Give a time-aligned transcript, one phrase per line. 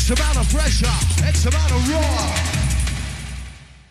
[0.00, 2.34] X amount of pressure, X amount of roar.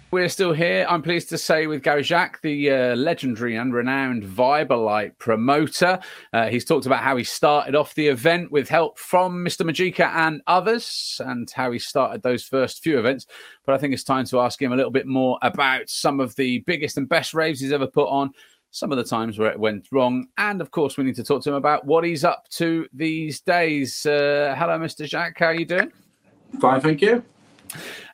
[0.09, 0.87] We're still here.
[0.89, 5.99] I'm pleased to say with Gary Jaques, the uh, legendary and renowned Vibealite promoter.
[6.33, 9.61] Uh, he's talked about how he started off the event with help from Mr.
[9.61, 13.27] Majika and others, and how he started those first few events.
[13.63, 16.35] But I think it's time to ask him a little bit more about some of
[16.37, 18.31] the biggest and best raves he's ever put on,
[18.71, 21.43] some of the times where it went wrong, and of course, we need to talk
[21.43, 24.07] to him about what he's up to these days.
[24.07, 25.07] Uh, hello, Mr.
[25.07, 25.37] Jack.
[25.37, 25.91] How are you doing?
[26.59, 27.23] Fine, thank you.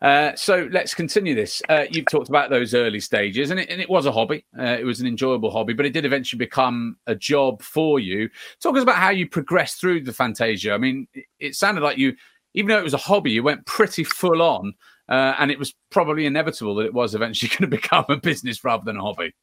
[0.01, 1.61] Uh, so let's continue this.
[1.69, 4.45] Uh, you've talked about those early stages, and it, and it was a hobby.
[4.57, 8.29] Uh, it was an enjoyable hobby, but it did eventually become a job for you.
[8.61, 10.73] Talk us about how you progressed through the Fantasia.
[10.73, 12.15] I mean, it, it sounded like you,
[12.53, 14.73] even though it was a hobby, you went pretty full on,
[15.09, 18.63] uh, and it was probably inevitable that it was eventually going to become a business
[18.63, 19.33] rather than a hobby.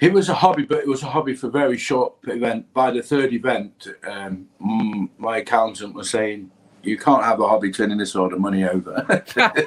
[0.00, 2.72] It was a hobby, but it was a hobby for a very short event.
[2.72, 4.48] By the third event, um,
[5.18, 9.04] my accountant was saying, you can't have a hobby turning this sort of money over.
[9.36, 9.58] not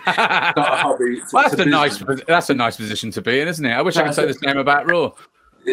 [0.58, 1.18] a hobby.
[1.18, 2.04] It's, well, that's a, a nice.
[2.28, 3.72] That's a nice position to be in, isn't it?
[3.72, 5.14] I wish I could say the same about ROAR.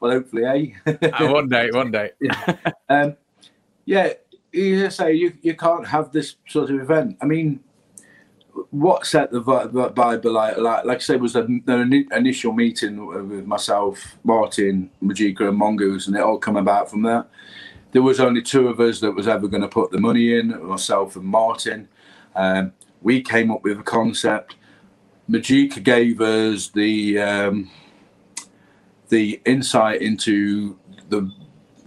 [0.00, 0.92] well, hopefully, eh?
[1.12, 2.10] uh, one day, one day.
[2.20, 2.56] yeah,
[2.88, 3.16] um,
[3.84, 4.12] yeah.
[4.52, 7.16] You say you you can't have this sort of event.
[7.22, 7.60] I mean,
[8.70, 14.90] what set the Vibealite, like, like I said, was the initial meeting with myself, Martin,
[15.02, 17.28] Majika, and Mongoose, and it all come about from that
[17.92, 20.66] there was only two of us that was ever going to put the money in,
[20.66, 21.88] myself and Martin.
[22.34, 24.56] Um, we came up with a concept.
[25.30, 27.70] Majika gave us the um,
[29.08, 30.78] the insight into
[31.10, 31.30] the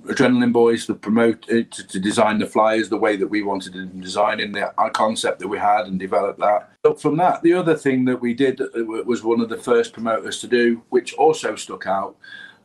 [0.06, 3.73] adrenaline boys to promote it, to, to, design the flyers the way that we wanted
[3.73, 6.70] to design in the our concept that we had and develop that.
[6.83, 9.94] But from that, the other thing that we did uh, was one of the first
[9.94, 12.16] promoters to do, which also stuck out,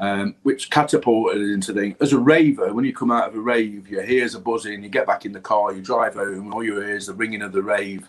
[0.00, 2.72] um, which catapulted into the as a raver.
[2.72, 4.82] When you come out of a rave, your ears are buzzing.
[4.82, 7.52] You get back in the car, you drive home, all your ears the ringing of
[7.52, 8.08] the rave.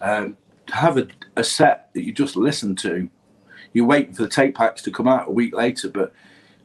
[0.00, 0.36] Um,
[0.70, 3.08] have a, a, set that you just listen to,
[3.72, 5.88] you're waiting for the tape packs to come out a week later.
[5.88, 6.12] But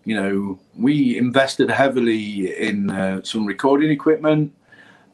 [0.06, 4.54] you know, we invested heavily in uh, some recording equipment,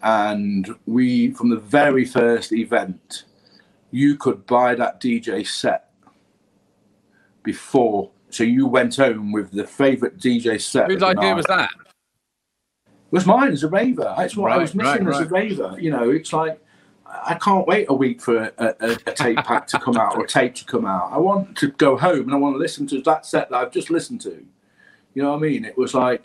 [0.02, 3.24] and we from the very first event,
[3.92, 5.92] you could buy that DJ set
[7.44, 10.90] before so you went home with the favourite DJ set.
[10.90, 11.70] Whose idea was that?
[12.86, 14.14] It was mine as a raver.
[14.18, 15.48] That's what right, I was missing right, as right.
[15.50, 15.76] a raver.
[15.80, 16.62] You know, it's like
[17.06, 20.26] I can't wait a week for a, a, a tape pack to come out or
[20.26, 21.12] a tape to come out.
[21.12, 23.72] I want to go home and I want to listen to that set that I've
[23.72, 24.46] just listened to.
[25.14, 25.66] You know what I mean?
[25.66, 26.22] It was like,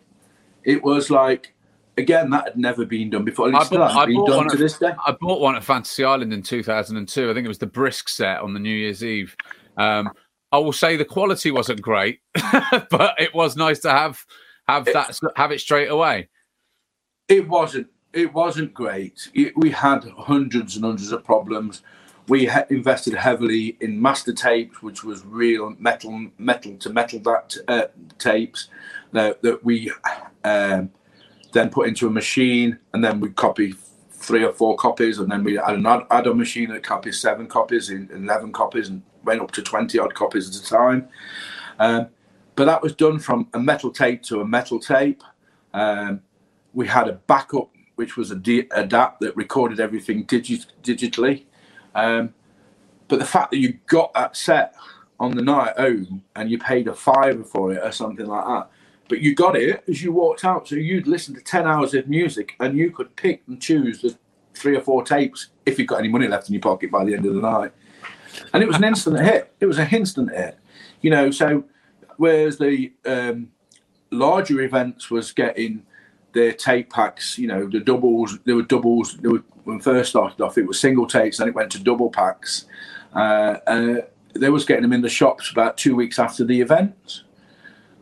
[0.62, 1.54] it was like,
[1.96, 3.48] again, that had never been done before.
[3.48, 4.92] I bought, I done to at, this day.
[5.06, 7.30] I bought one at Fantasy Island in 2002.
[7.30, 9.34] I think it was the Brisk set on the New Year's Eve.
[9.78, 10.10] Um,
[10.54, 12.20] I will say the quality wasn't great,
[12.88, 14.24] but it was nice to have
[14.68, 16.28] have that have it straight away.
[17.26, 17.88] It wasn't.
[18.12, 19.28] It wasn't great.
[19.34, 21.82] It, we had hundreds and hundreds of problems.
[22.28, 27.56] We ha- invested heavily in master tapes, which was real metal, metal to metal that
[27.66, 27.86] uh,
[28.20, 28.68] tapes
[29.10, 29.90] that, that we
[30.44, 30.92] um,
[31.50, 33.74] then put into a machine, and then we copy
[34.12, 37.90] three or four copies, and then we had an add-on machine that copies seven copies,
[37.90, 41.08] in eleven copies, and went up to 20 odd copies at a time.
[41.78, 42.08] Um,
[42.56, 45.22] but that was done from a metal tape to a metal tape.
[45.72, 46.22] Um,
[46.72, 51.44] we had a backup, which was a, D- a DAT that recorded everything digi- digitally.
[51.94, 52.34] Um,
[53.08, 54.74] but the fact that you got that set
[55.20, 58.70] on the night home and you paid a fiver for it or something like that,
[59.08, 60.68] but you got it as you walked out.
[60.68, 64.16] So you'd listen to 10 hours of music and you could pick and choose the
[64.54, 67.14] three or four tapes if you've got any money left in your pocket by the
[67.14, 67.72] end of the night
[68.52, 69.52] and it was an instant hit.
[69.60, 70.58] It was a instant hit,
[71.00, 71.30] you know.
[71.30, 71.64] So
[72.16, 73.50] whereas the um,
[74.10, 75.82] larger events was getting
[76.32, 78.38] their tape packs, you know, the doubles.
[78.44, 79.16] There were doubles.
[79.16, 82.10] There were, when first started off, it was single tapes, then it went to double
[82.10, 82.66] packs.
[83.14, 83.96] Uh, uh,
[84.34, 87.22] they was getting them in the shops about two weeks after the event.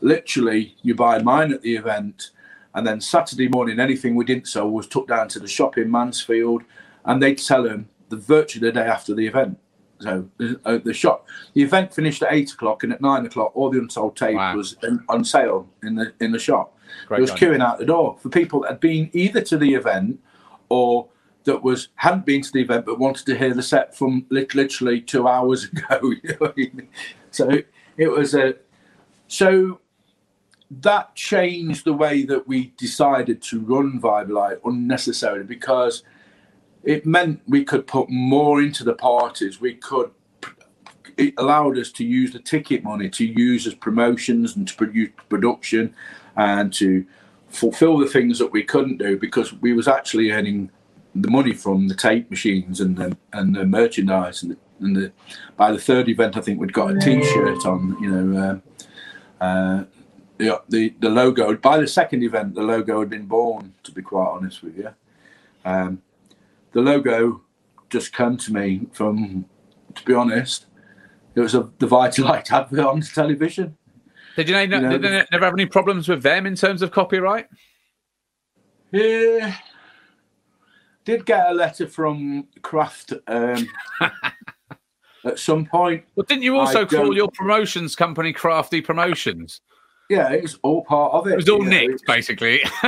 [0.01, 2.31] Literally, you buy mine at the event,
[2.75, 5.91] and then Saturday morning, anything we didn't sell was took down to the shop in
[5.91, 6.63] Mansfield,
[7.05, 9.59] and they'd sell them the virtually the day after the event.
[10.03, 10.29] So
[10.65, 13.79] uh, the shop, the event finished at eight o'clock, and at nine o'clock, all the
[13.79, 14.57] unsold tape wow.
[14.57, 16.77] was in, on sale in the in the shop.
[17.07, 19.75] Great it was queuing out the door for people that had been either to the
[19.75, 20.21] event
[20.69, 21.09] or
[21.45, 25.01] that was hadn't been to the event but wanted to hear the set from literally
[25.01, 26.13] two hours ago.
[27.31, 27.51] so
[27.97, 28.55] it was a
[29.29, 29.81] so
[30.81, 36.03] that changed the way that we decided to run Vibealite unnecessarily because
[36.85, 39.61] it meant we could put more into the parties.
[39.61, 40.11] We could.
[41.17, 45.11] It allowed us to use the ticket money to use as promotions and to produce
[45.29, 45.95] production,
[46.37, 47.07] and to
[47.53, 50.71] fulfill the things that we couldn't do because we was actually earning
[51.15, 55.13] the money from the tape machines and the, and the merchandise and the, and the
[55.57, 58.61] by the third event I think we'd got a T-shirt on you know
[59.41, 59.85] uh, uh,
[60.39, 64.01] the, the the logo by the second event the logo had been born to be
[64.01, 64.89] quite honest with you
[65.67, 66.01] um,
[66.73, 67.43] the logo
[67.91, 69.45] just come to me from
[69.95, 70.67] to be honest
[71.35, 73.77] it was a the Vitalite advert on television
[74.37, 76.83] did you, know, you know, did they never have any problems with them in terms
[76.83, 77.49] of copyright
[78.91, 79.57] yeah
[81.05, 83.69] did get a letter from Kraft um,
[85.25, 86.05] at some point.
[86.17, 87.17] But didn't you also I call don't...
[87.17, 89.61] your promotions company Crafty Promotions?
[90.11, 91.33] Yeah, it was all part of it.
[91.33, 92.63] It was all nicked, know, basically.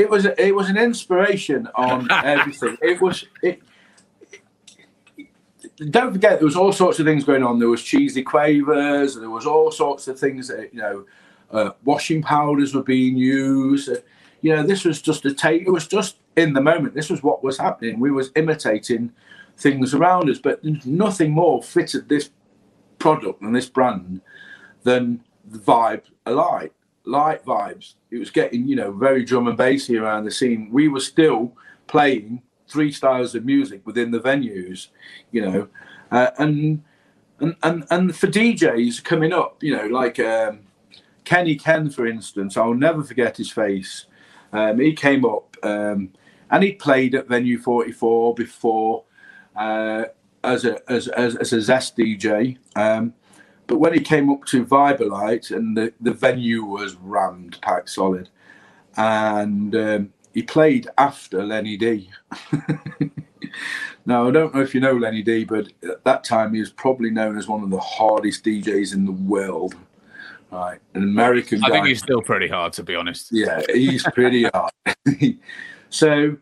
[0.00, 2.76] it, it, it was it was an inspiration on everything.
[2.82, 3.62] It was it,
[5.90, 7.58] don't forget there was all sorts of things going on.
[7.58, 9.14] There was cheesy quavers.
[9.14, 11.06] There was all sorts of things that you know,
[11.50, 13.88] uh, washing powders were being used
[14.42, 15.62] you know, this was just a take.
[15.62, 16.94] It was just in the moment.
[16.94, 18.00] This was what was happening.
[18.00, 19.12] We was imitating
[19.56, 22.30] things around us, but nothing more fitted this
[22.98, 24.20] product and this brand
[24.82, 26.72] than the vibe alike,
[27.04, 27.94] light vibes.
[28.10, 30.68] It was getting, you know, very drum and bassy around the scene.
[30.70, 31.52] We were still
[31.86, 34.88] playing three styles of music within the venues,
[35.32, 35.68] you know,
[36.10, 36.82] uh, and
[37.40, 40.60] and and and for DJs coming up, you know, like um,
[41.24, 44.06] Kenny Ken, for instance, I'll never forget his face.
[44.52, 46.12] Um, he came up um,
[46.50, 49.04] and he played at Venue 44 before
[49.54, 50.04] uh,
[50.42, 52.58] as, a, as, as, as, a Zest DJ.
[52.74, 53.14] Um,
[53.70, 58.28] but when he came up to Vibealite and the, the venue was rammed, packed solid,
[58.96, 62.10] and um, he played after Lenny Dee.
[64.06, 66.70] now, I don't know if you know Lenny Dee, but at that time he was
[66.72, 69.76] probably known as one of the hardest DJs in the world.
[70.50, 71.62] Right, an American.
[71.62, 71.74] I guy.
[71.74, 73.28] think he's still pretty hard, to be honest.
[73.30, 74.72] Yeah, he's pretty hard.
[75.90, 76.36] so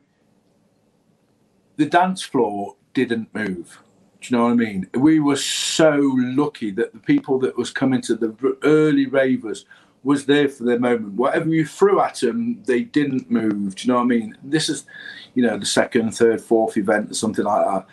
[1.77, 3.81] the dance floor didn't move.
[4.21, 4.89] Do you know what I mean?
[4.95, 9.65] We were so lucky that the people that was coming to the early ravers
[10.03, 11.15] was there for their moment.
[11.15, 13.77] Whatever you threw at them, they didn't move.
[13.77, 14.37] Do you know what I mean?
[14.43, 14.87] This is,
[15.35, 17.87] you know, the second, third, fourth event or something like that.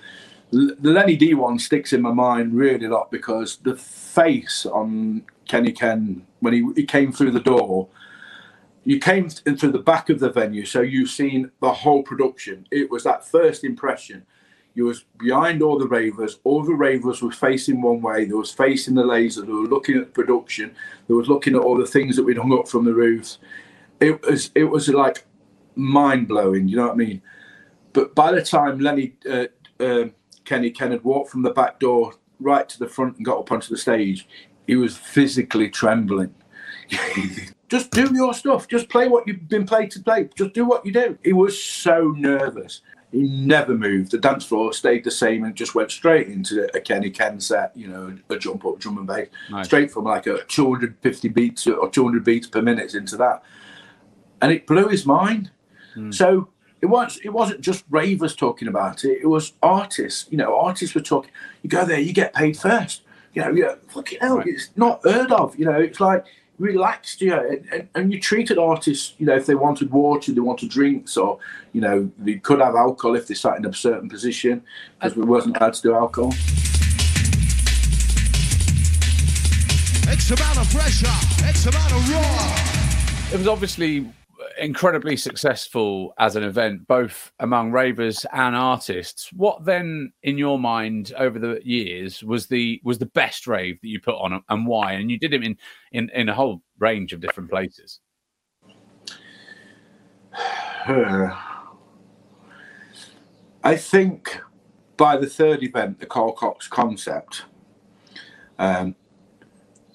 [0.51, 5.23] The Lenny Dee one sticks in my mind really a lot because the face on
[5.47, 7.87] Kenny Ken when he, he came through the door.
[8.87, 12.67] You came through the back of the venue, so you've seen the whole production.
[12.69, 14.25] It was that first impression.
[14.75, 16.39] You was behind all the ravers.
[16.43, 18.25] All the ravers were facing one way.
[18.25, 19.41] They was facing the laser.
[19.41, 20.75] They were looking at the production.
[21.07, 23.39] They was looking at all the things that we'd hung up from the roofs.
[24.01, 25.25] It was it was like
[25.75, 26.67] mind blowing.
[26.67, 27.21] You know what I mean?
[27.93, 29.45] But by the time Lenny uh,
[29.79, 30.05] uh,
[30.43, 33.51] Kenny Ken had walked from the back door right to the front and got up
[33.53, 34.27] onto the stage,
[34.67, 36.35] he was physically trembling.
[37.69, 38.67] just do your stuff.
[38.67, 40.29] Just play what you've been paid to play.
[40.35, 41.17] Just do what you do.
[41.23, 42.81] He was so nervous.
[43.15, 44.11] He never moved.
[44.11, 47.71] The dance floor stayed the same and just went straight into a Kenny Ken set,
[47.75, 49.65] you know, a jump up drum and bass, nice.
[49.67, 53.41] straight from like a 250 beats or 200 beats per minute into that.
[54.41, 55.51] And it blew his mind.
[55.95, 56.13] Mm.
[56.13, 56.49] So
[56.81, 59.19] it was it wasn't just ravers talking about it.
[59.21, 60.27] It was artists.
[60.29, 61.31] You know, artists were talking.
[61.61, 63.01] You go there, you get paid first
[63.35, 64.47] you know, yeah, fucking hell, right.
[64.47, 65.59] it's not heard of.
[65.59, 66.25] You know, it's like
[66.57, 70.39] relaxed, you know, and, and, you treated artists, you know, if they wanted water, they
[70.39, 71.39] wanted drinks, or
[71.73, 74.63] you know, they could have alcohol if they sat in a certain position
[74.97, 76.33] because we wasn't allowed to do alcohol.
[80.07, 83.33] X amount of pressure, X amount of roar.
[83.33, 84.07] It was obviously
[84.59, 89.31] incredibly successful as an event, both among ravers and artists.
[89.33, 93.87] What then, in your mind, over the years, was the was the best rave that
[93.87, 94.93] you put on, and why?
[94.93, 95.57] And you did it in
[95.91, 97.99] in, in a whole range of different places.
[103.65, 104.39] I think
[104.97, 107.45] by the third event, the Carl Cox concept,
[108.59, 108.95] um,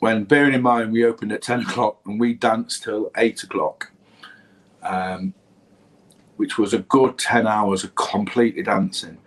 [0.01, 3.90] when bearing in mind we opened at 10 o'clock and we danced till 8 o'clock,
[4.83, 5.35] um,
[6.37, 9.19] which was a good 10 hours of completely dancing.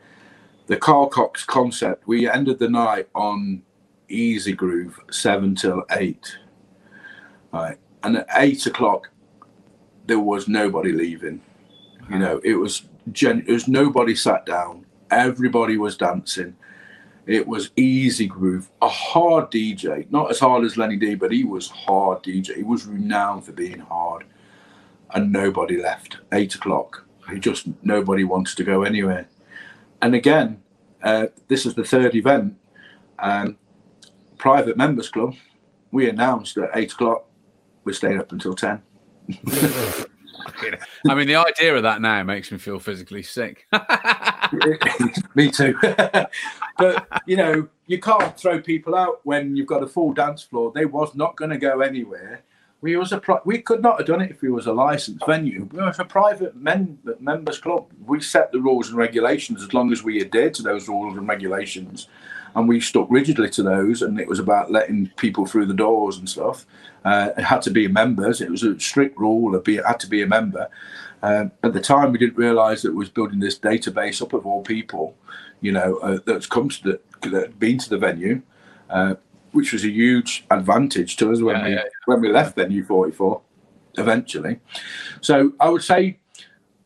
[0.68, 3.62] The Carl Cox concept, we ended the night on
[4.10, 6.38] Easygroove, 7 till 8.
[7.52, 7.78] Right.
[8.02, 9.10] And at 8 o'clock,
[10.08, 11.42] there was nobody leaving.
[12.10, 14.86] You know, it was, gen- it was nobody sat down.
[15.12, 16.56] Everybody was dancing.
[17.26, 21.70] It was Easygroove, a hard DJ, not as hard as Lenny Dee, but he was
[21.70, 22.58] hard DJ.
[22.58, 24.26] He was renowned for being hard
[25.14, 26.18] and nobody left.
[26.32, 27.06] Eight o'clock,
[27.40, 29.28] just nobody wanted to go anywhere.
[30.02, 30.62] And again,
[31.02, 32.56] uh, this is the third event.
[33.20, 33.58] Um,
[34.38, 35.36] private members club.
[35.92, 37.26] We announced at eight o'clock,
[37.84, 38.82] we stayed up until ten.
[41.08, 43.68] I mean, the idea of that now makes me feel physically sick.
[45.36, 45.76] me too.
[46.78, 50.72] but you know, you can't throw people out when you've got a full dance floor.
[50.74, 52.44] They was not going to go anywhere.
[52.84, 55.26] We was a pri- we could not have done it if we was a licensed
[55.26, 55.70] venue.
[55.72, 57.86] We were a private men- members club.
[58.06, 61.26] We set the rules and regulations as long as we adhered to those rules and
[61.26, 62.10] regulations
[62.56, 64.02] and we stuck rigidly to those.
[64.02, 66.66] And it was about letting people through the doors and stuff.
[67.06, 68.42] Uh, it had to be members.
[68.42, 69.56] It was a strict rule.
[69.56, 70.68] It had to be a member.
[71.22, 74.62] Um, at the time, we didn't realise that was building this database up of all
[74.62, 75.16] people,
[75.62, 78.42] you know, uh, that's come to the, that been to the venue,
[78.90, 79.16] uh,
[79.54, 81.84] which was a huge advantage to us when yeah, we yeah.
[82.06, 83.42] when we left venue 44
[83.98, 84.60] eventually.
[85.22, 86.20] So I would say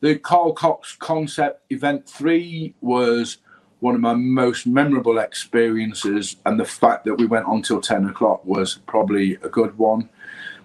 [0.02, 3.38] the Carl Cox concept event three was
[3.80, 8.06] one of my most memorable experiences, and the fact that we went on till 10
[8.10, 10.10] o'clock was probably a good one.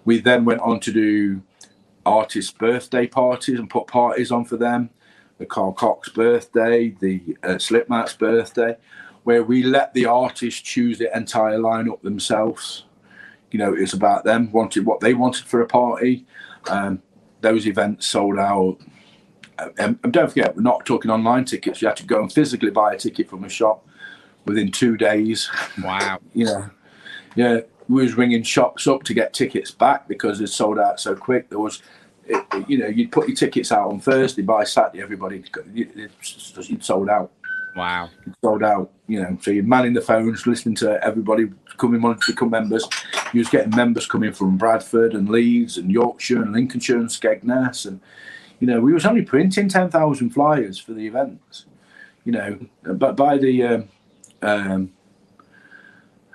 [0.04, 1.42] We then went on to do
[2.06, 4.90] artists' birthday parties and put parties on for them.
[5.38, 8.76] The Carl Cox birthday, the uh, Slipmatt's birthday,
[9.24, 12.84] where we let the artists choose the entire lineup themselves.
[13.50, 16.26] You know, it's about them wanted what they wanted for a party.
[16.68, 17.02] Um,
[17.40, 18.78] those events sold out
[19.78, 21.82] and don't forget, we're not talking online tickets.
[21.82, 23.86] You had to go and physically buy a ticket from a shop
[24.44, 25.50] within two days.
[25.82, 26.18] Wow.
[26.34, 26.70] you know,
[27.36, 31.14] yeah, we was ringing shops up to get tickets back because it sold out so
[31.14, 31.48] quick.
[31.48, 31.82] There was,
[32.26, 37.08] it, you know, you'd put your tickets out on Thursday, by Saturday, everybody you'd sold
[37.08, 37.30] out.
[37.74, 38.10] Wow.
[38.44, 39.38] Sold out, you know.
[39.40, 42.86] So you're manning the phones, listening to everybody coming on to become members.
[43.32, 47.86] You was getting members coming from Bradford and Leeds and Yorkshire and Lincolnshire and Skegness
[47.86, 48.00] and
[48.62, 51.64] you know, we was only printing ten thousand flyers for the event.
[52.24, 53.88] You know, but by the um,
[54.40, 54.92] um,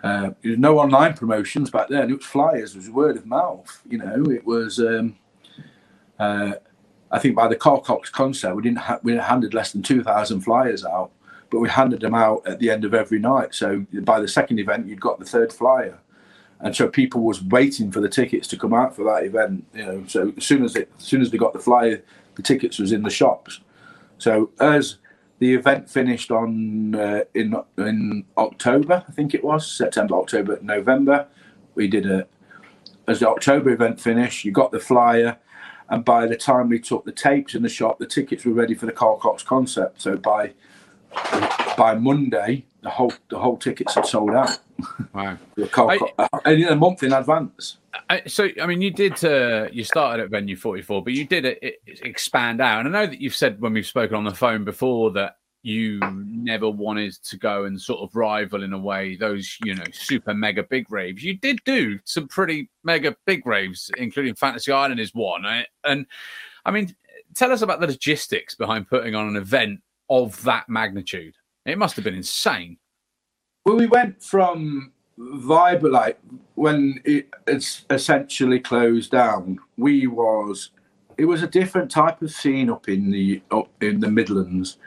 [0.04, 2.10] uh, no online promotions back then.
[2.10, 2.76] It was flyers.
[2.76, 3.82] It was word of mouth.
[3.88, 4.78] You know, it was.
[4.78, 5.18] Um,
[6.20, 6.56] uh,
[7.10, 10.42] I think by the Carl concert, we didn't ha- we handed less than two thousand
[10.42, 11.12] flyers out,
[11.50, 13.54] but we handed them out at the end of every night.
[13.56, 16.00] So by the second event, you'd got the third flyer
[16.60, 19.66] and so people was waiting for the tickets to come out for that event.
[19.74, 22.02] You know, so as soon as it, as soon as they got the flyer,
[22.36, 23.62] the tickets was in the shops.
[24.18, 24.98] So as
[25.40, 31.28] the event finished on uh, in in October, I think it was September, October, November.
[31.76, 32.28] We did a
[33.08, 34.44] as the October event finished.
[34.44, 35.38] You got the flyer,
[35.90, 38.74] and by the time we took the tapes in the shop, the tickets were ready
[38.74, 39.94] for the Carl Cox concert.
[39.98, 40.54] So by
[41.78, 44.60] by Monday, the whole the whole tickets had sold out.
[45.14, 45.38] Wow!
[46.46, 47.78] I, a month in advance.
[48.10, 49.24] I, so, I mean, you did.
[49.24, 52.86] Uh, you started at Venue Forty Four, but you did it, it, expand out.
[52.86, 56.00] And I know that you've said when we've spoken on the phone before that you
[56.26, 60.34] never wanted to go and sort of rival in a way those you know super
[60.34, 61.24] mega big raves.
[61.24, 65.44] You did do some pretty mega big raves, including Fantasy Island is one.
[65.84, 66.06] And
[66.66, 66.96] I mean,
[67.36, 71.36] tell us about the logistics behind putting on an event of that magnitude.
[71.66, 72.78] It must have been insane.
[73.66, 76.16] Well, we went from Vibealite
[76.56, 79.60] when it, it's essentially closed down.
[79.78, 80.72] We was
[81.18, 84.78] it was a different type of scene up in the up in the Midlands.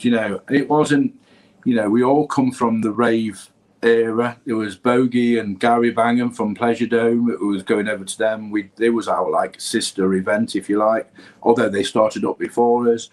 [0.00, 1.18] You know, it wasn't.
[1.64, 3.48] You know, we all come from the rave
[3.82, 4.38] era.
[4.46, 7.30] It was Bogey and Gary Bangham from Pleasure Dome.
[7.30, 8.50] It was going over to them.
[8.50, 11.12] We it was our like sister event, if you like.
[11.42, 13.10] Although they started up before us.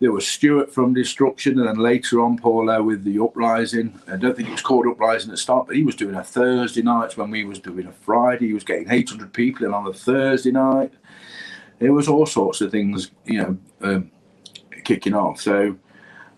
[0.00, 4.00] There was Stuart from Destruction, and then later on Paulo with the Uprising.
[4.08, 6.24] I don't think it was called Uprising at the start, but he was doing a
[6.24, 8.46] Thursday night when we was doing a Friday.
[8.46, 10.92] He was getting 800 people in on a Thursday night.
[11.80, 14.10] There was all sorts of things, you know, um,
[14.84, 15.38] kicking off.
[15.38, 15.76] So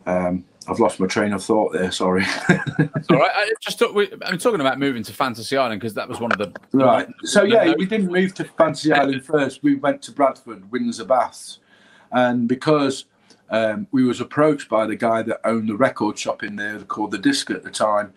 [0.07, 1.93] um, I've lost my train of thought there.
[1.93, 2.25] Sorry.
[2.49, 2.57] all
[3.17, 3.31] right.
[3.33, 6.33] I just thought we, I'm talking about moving to Fantasy Island because that was one
[6.33, 7.09] of the right.
[7.23, 9.63] So yeah, we didn't move to Fantasy Island first.
[9.63, 11.61] We went to Bradford, Windsor Baths,
[12.11, 13.05] and because
[13.51, 17.11] um, we was approached by the guy that owned the record shop in there called
[17.11, 18.13] the Disc at the time,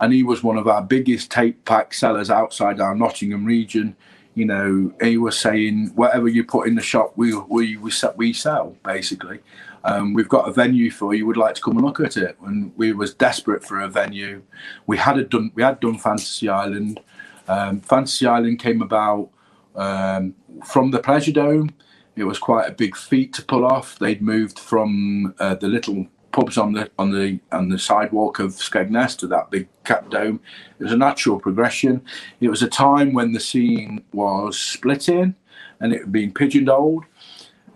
[0.00, 3.96] and he was one of our biggest tape pack sellers outside our Nottingham region.
[4.34, 8.32] You know, he was saying whatever you put in the shop, we we we, we
[8.32, 9.40] sell basically.
[9.84, 11.26] Um, we've got a venue for you.
[11.26, 12.36] Would like to come and look at it?
[12.44, 14.42] And we was desperate for a venue.
[14.86, 17.00] We had a done we had done Fantasy Island.
[17.46, 19.30] Um, Fantasy Island came about
[19.74, 21.70] um, from the Pleasure Dome
[22.18, 23.98] it was quite a big feat to pull off.
[23.98, 28.52] They'd moved from uh, the little pubs on the on the on the sidewalk of
[28.52, 30.40] Skegness to that big cap dome.
[30.78, 32.02] It was a natural progression.
[32.40, 35.34] It was a time when the scene was splitting
[35.80, 37.04] and it had been pigeonholed,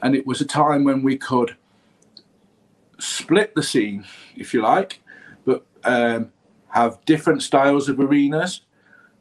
[0.03, 1.57] and it was a time when we could
[2.99, 4.05] split the scene,
[4.37, 5.01] if you like,
[5.45, 6.33] but um,
[6.69, 8.63] have different styles of arenas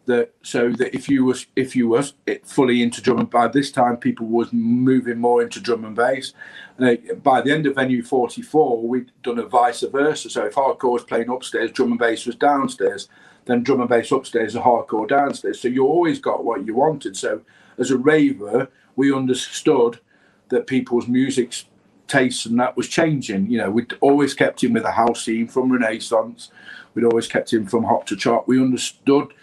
[0.05, 3.71] that so that if you was if you was fully into drum and by this
[3.71, 6.33] time people was moving more into drum and bass.
[6.77, 10.29] And by the end of venue 44 we'd done a vice versa.
[10.29, 13.09] So if hardcore was playing upstairs drum and bass was downstairs
[13.45, 15.59] then drum and bass upstairs hardcore downstairs.
[15.59, 17.15] So you always got what you wanted.
[17.15, 17.41] So
[17.77, 19.99] as a raver we understood
[20.49, 21.63] that people's music
[22.07, 23.51] tastes and that was changing.
[23.51, 26.49] You know we'd always kept him with a house scene from renaissance.
[26.95, 29.33] We'd always kept him from hot to trot we understood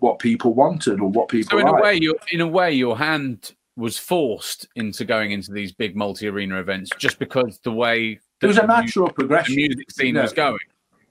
[0.00, 1.50] what people wanted or what people.
[1.50, 1.78] So in liked.
[1.78, 5.94] a way, you in a way, your hand was forced into going into these big
[5.94, 9.54] multi-arena events just because the way it was a natural music, progression.
[9.54, 10.58] The music scene you know, was going.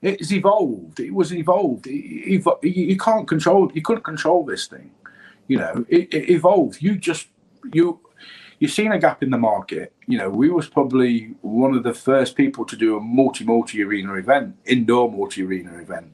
[0.01, 0.99] It's evolved.
[0.99, 1.87] It was evolved.
[1.87, 3.71] It, it, you can't control.
[3.73, 4.91] You couldn't control this thing.
[5.47, 6.81] You know, it, it evolved.
[6.81, 7.27] You just
[7.73, 7.99] you
[8.59, 9.93] you've seen a gap in the market.
[10.07, 13.81] You know, we was probably one of the first people to do a multi multi
[13.83, 16.13] arena event, indoor multi arena event.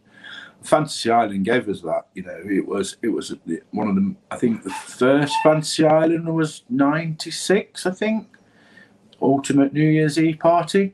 [0.63, 2.07] Fantasy Island gave us that.
[2.13, 3.35] You know, it was it was
[3.71, 4.17] one of them.
[4.31, 7.85] I think the first Fantasy Island was '96.
[7.85, 8.27] I think
[9.21, 10.93] ultimate New Year's Eve party,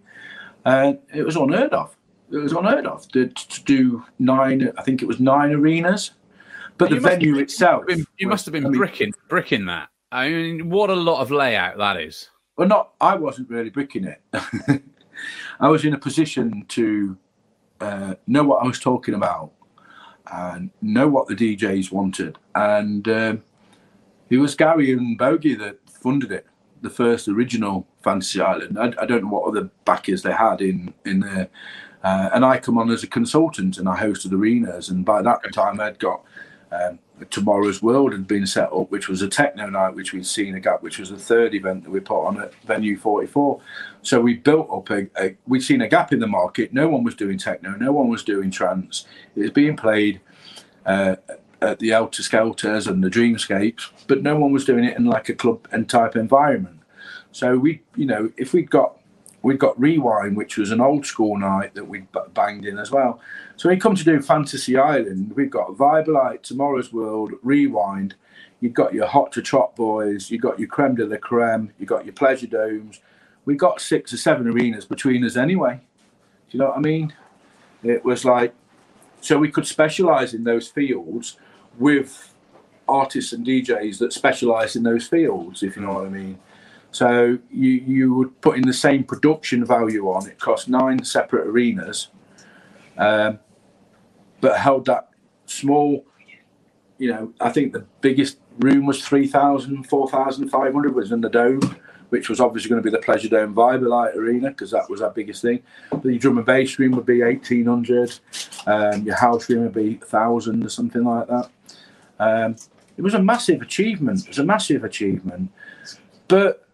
[0.66, 1.96] and uh, it was unheard of.
[2.32, 4.72] It was unheard of to, to do nine.
[4.78, 6.12] I think it was nine arenas,
[6.78, 7.86] but the venue been, itself.
[7.88, 9.90] You, you was, must have been I mean, bricking bricking that.
[10.12, 12.30] I mean, what a lot of layout that is.
[12.58, 12.94] Well, not.
[13.00, 14.22] I wasn't really bricking it.
[15.60, 17.18] I was in a position to
[17.82, 19.52] uh, know what I was talking about
[20.32, 22.38] and know what the DJs wanted.
[22.56, 23.44] And um,
[24.30, 26.46] it was Gary and Bogey that funded it,
[26.82, 28.78] the first original Fantasy Island.
[28.80, 31.50] I, I don't know what other backers they had in in there.
[32.04, 34.90] Uh, and I come on as a consultant and I hosted arenas.
[34.90, 36.24] And by that time, I'd got
[36.72, 40.56] um, Tomorrow's World had been set up, which was a techno night, which we'd seen
[40.56, 43.60] a gap, which was the third event that we put on at Venue 44.
[44.02, 46.74] So we built up a, a we'd seen a gap in the market.
[46.74, 49.06] No one was doing techno, no one was doing trance.
[49.36, 50.22] It was being played
[50.86, 51.18] uh,
[51.62, 55.30] at the Helter Skelters and the Dreamscapes, but no one was doing it in like
[55.30, 56.80] a club and type environment.
[57.32, 58.99] So we, you know, if we'd got
[59.42, 63.22] we'd got Rewind, which was an old school night that we'd banged in as well.
[63.56, 68.16] So when you come to do Fantasy Island, we've got Vibealite, Tomorrow's World, Rewind.
[68.60, 71.90] You've got your Hot to Trot boys, you've got your Creme de la Creme, you've
[71.90, 73.00] got your Pleasure Domes.
[73.46, 75.80] We got six or seven arenas between us anyway.
[76.50, 77.14] Do you know what I mean?
[77.84, 78.54] It was like,
[79.22, 81.38] so we could specialize in those fields
[81.78, 82.34] with
[82.88, 86.40] artists and DJs that specialize in those fields, if you know what I mean.
[86.92, 91.48] So you you would put in the same production value on it, cost nine separate
[91.48, 92.10] arenas,
[92.98, 93.40] um,
[94.42, 95.10] but held that
[95.46, 96.06] small.
[96.98, 101.62] You know, I think the biggest room was 3,000, 4,500 was in the dome,
[102.10, 105.12] which was obviously going to be the Pleasure Dome Vibealite Arena because that was our
[105.12, 105.62] biggest thing.
[106.04, 108.20] The drum and bass room would be 1,800,
[108.68, 111.50] um, your house room would be 1,000 or something like that.
[112.20, 112.56] Um,
[112.98, 114.24] it was a massive achievement.
[114.24, 115.52] It was a massive achievement.
[116.28, 116.68] But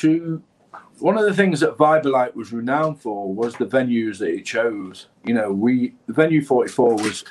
[0.00, 0.42] to
[0.98, 5.06] one of the things that Vibealite was renowned for was the venues that it chose.
[5.24, 7.24] You know, we venue 44 was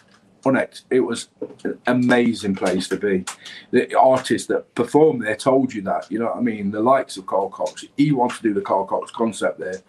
[0.43, 1.27] unex it was
[1.63, 3.25] an amazing place to be.
[3.71, 6.71] The artists that performed there told you that, you know what I mean?
[6.71, 9.81] The likes of Carl Cox, he wanted to do the Carl Cox concept there.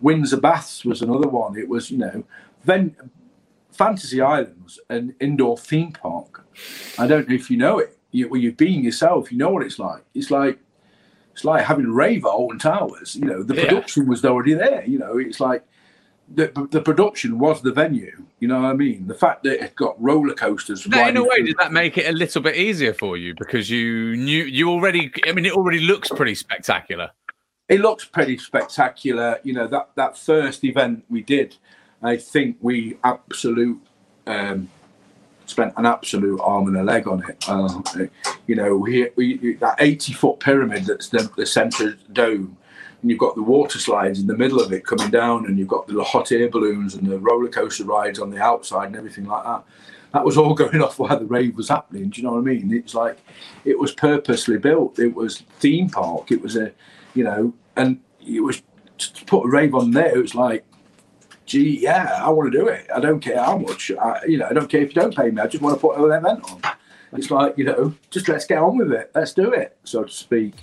[0.00, 1.56] Windsor Baths was another one.
[1.56, 2.24] It was, you know,
[2.64, 2.96] then
[3.72, 6.46] Fantasy Islands, an indoor theme park.
[6.98, 7.98] I don't know if you know it.
[8.10, 10.02] You, well, you've been yourself, you know what it's like.
[10.14, 10.58] It's like
[11.36, 13.14] it's like having at Alton Towers.
[13.14, 14.08] You know, the production yeah.
[14.08, 14.82] was already there.
[14.86, 15.62] You know, it's like
[16.34, 18.24] the, the production was the venue.
[18.40, 19.06] You know what I mean?
[19.06, 20.88] The fact that it got roller coasters.
[20.88, 23.68] No, in a way, did that make it a little bit easier for you because
[23.68, 25.12] you knew you already?
[25.26, 27.10] I mean, it already looks pretty spectacular.
[27.68, 29.38] It looks pretty spectacular.
[29.42, 31.54] You know that that first event we did.
[32.02, 33.82] I think we absolute
[34.26, 34.70] um,
[35.46, 37.44] spent an absolute arm and a leg on it.
[37.48, 37.80] Uh,
[38.46, 42.56] you know, we, we, that 80 foot pyramid that's the, the centre dome,
[43.00, 45.68] and you've got the water slides in the middle of it coming down, and you've
[45.68, 49.26] got the hot air balloons and the roller coaster rides on the outside and everything
[49.26, 49.64] like that.
[50.12, 52.10] That was all going off while the rave was happening.
[52.10, 52.72] Do you know what I mean?
[52.72, 53.18] It's like
[53.64, 54.98] it was purposely built.
[54.98, 56.32] It was theme park.
[56.32, 56.72] It was a,
[57.14, 58.62] you know, and it was
[58.98, 60.16] to put a rave on there.
[60.16, 60.64] It was like
[61.46, 62.86] gee, yeah, I want to do it.
[62.94, 63.92] I don't care how much.
[63.92, 65.40] I, you know, I don't care if you don't pay me.
[65.40, 66.60] I just want to put an event on.
[67.12, 69.12] It's like, you know, just let's get on with it.
[69.14, 70.54] Let's do it, so to speak.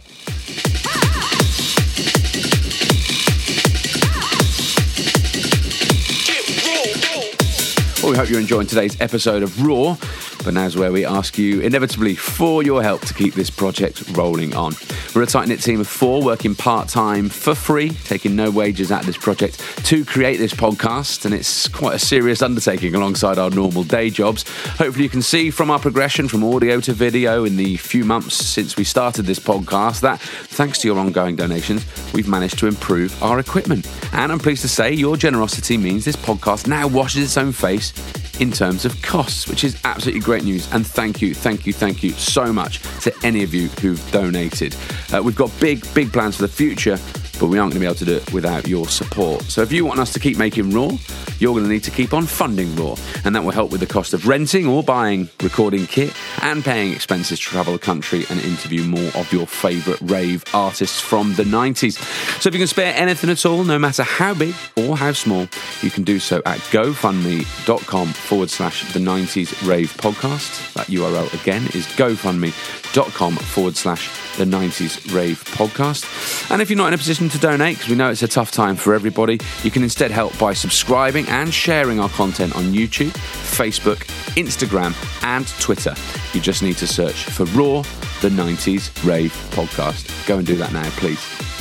[8.03, 9.97] Well, we hope you're enjoying today's episode of ROAR.
[10.43, 14.55] But now's where we ask you, inevitably, for your help to keep this project rolling
[14.55, 14.73] on.
[15.15, 18.91] We're a tight knit team of four working part time for free, taking no wages
[18.91, 23.49] at this project to create this podcast, and it's quite a serious undertaking alongside our
[23.49, 24.43] normal day jobs.
[24.77, 28.35] Hopefully, you can see from our progression from audio to video in the few months
[28.35, 33.21] since we started this podcast that, thanks to your ongoing donations, we've managed to improve
[33.23, 33.87] our equipment.
[34.13, 37.93] And I'm pleased to say your generosity means this podcast now washes its own face
[38.39, 40.71] in terms of costs, which is absolutely great news.
[40.73, 44.75] And thank you, thank you, thank you so much to any of you who've donated.
[45.13, 46.97] Uh, we've got big, big plans for the future
[47.39, 49.43] but we aren't going to be able to do it without your support.
[49.43, 50.91] So if you want us to keep making ROAR,
[51.39, 53.87] you're going to need to keep on funding ROAR, and that will help with the
[53.87, 58.39] cost of renting or buying recording kit and paying expenses to travel the country and
[58.41, 61.97] interview more of your favourite rave artists from the 90s.
[62.41, 65.47] So if you can spare anything at all, no matter how big or how small,
[65.81, 70.73] you can do so at gofundme.com forward slash the 90s rave podcast.
[70.73, 76.51] That URL again is gofundme.com forward slash the 90s Rave podcast.
[76.51, 78.51] And if you're not in a position to donate, because we know it's a tough
[78.51, 83.11] time for everybody, you can instead help by subscribing and sharing our content on YouTube,
[83.11, 83.97] Facebook,
[84.35, 85.95] Instagram, and Twitter.
[86.33, 87.83] You just need to search for ROAR,
[88.21, 90.27] the 90s Rave podcast.
[90.27, 91.19] Go and do that now, please.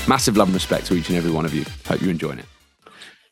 [0.08, 1.64] Massive love and respect to each and every one of you.
[1.86, 2.46] Hope you're enjoying it.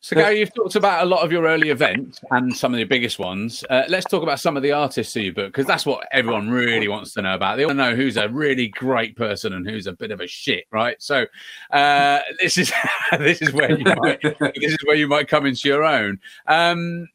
[0.03, 2.85] So, Gary, you've talked about a lot of your early events and some of the
[2.85, 3.63] biggest ones.
[3.69, 6.49] Uh, let's talk about some of the artists who you book because that's what everyone
[6.49, 7.59] really wants to know about.
[7.59, 10.27] They want to know who's a really great person and who's a bit of a
[10.27, 10.97] shit, right?
[11.03, 11.27] So,
[11.71, 12.73] uh, this is
[13.19, 16.19] this is where you might this is where you might come into your own.
[16.47, 17.07] Um,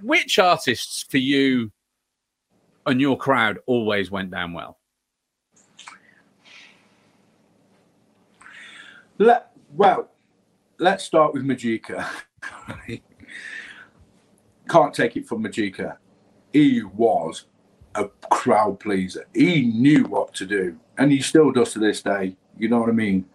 [0.00, 1.70] which artists for you
[2.86, 4.80] and your crowd always went down well?
[9.18, 10.10] Let, well,
[10.78, 12.04] let's start with Majika.
[14.68, 15.96] Can't take it from Majika.
[16.52, 17.44] He was
[17.94, 19.26] a crowd pleaser.
[19.34, 22.36] He knew what to do, and he still does to this day.
[22.58, 23.26] You know what I mean?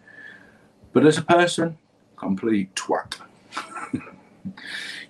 [0.93, 1.77] But as a person,
[2.15, 3.17] complete twat.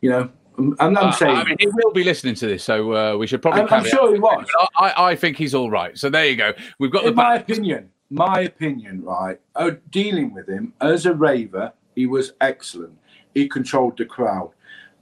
[0.02, 1.36] you know, and I'm uh, saying.
[1.36, 3.62] I mean, he will be listening to this, so uh, we should probably.
[3.62, 4.48] I'm, I'm sure he was.
[4.78, 5.98] I, I, think he's all right.
[5.98, 6.54] So there you go.
[6.80, 7.16] We've got In the.
[7.16, 9.40] my opinion, my opinion, right?
[9.56, 12.98] Oh, dealing with him as a raver, he was excellent
[13.34, 14.52] he controlled the crowd.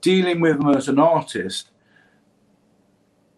[0.02, 1.72] Dealing with him as an artist,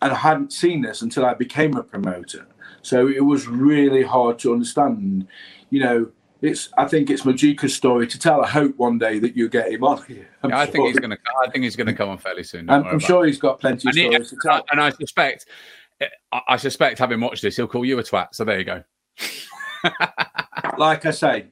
[0.01, 2.47] and I hadn't seen this until I became a promoter.
[2.81, 5.27] So it was really hard to understand.
[5.69, 8.43] You know, it's I think it's Majika's story to tell.
[8.43, 10.29] I hope one day that you get him on here.
[10.47, 10.73] Yeah, I sure.
[10.73, 11.17] think he's going to.
[11.45, 12.69] I think he's going to come on fairly soon.
[12.69, 14.65] I'm, I'm sure he's got plenty of and stories he, to tell.
[14.71, 15.47] And I suspect,
[16.47, 18.29] I suspect, having watched this, he'll call you a twat.
[18.33, 18.83] So there you go.
[20.77, 21.47] like I say,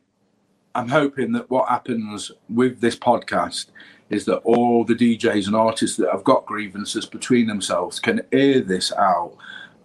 [0.76, 3.68] I'm hoping that what happens with this podcast
[4.10, 8.60] is that all the DJs and artists that have got grievances between themselves can air
[8.60, 9.36] this out,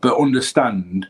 [0.00, 1.08] but understand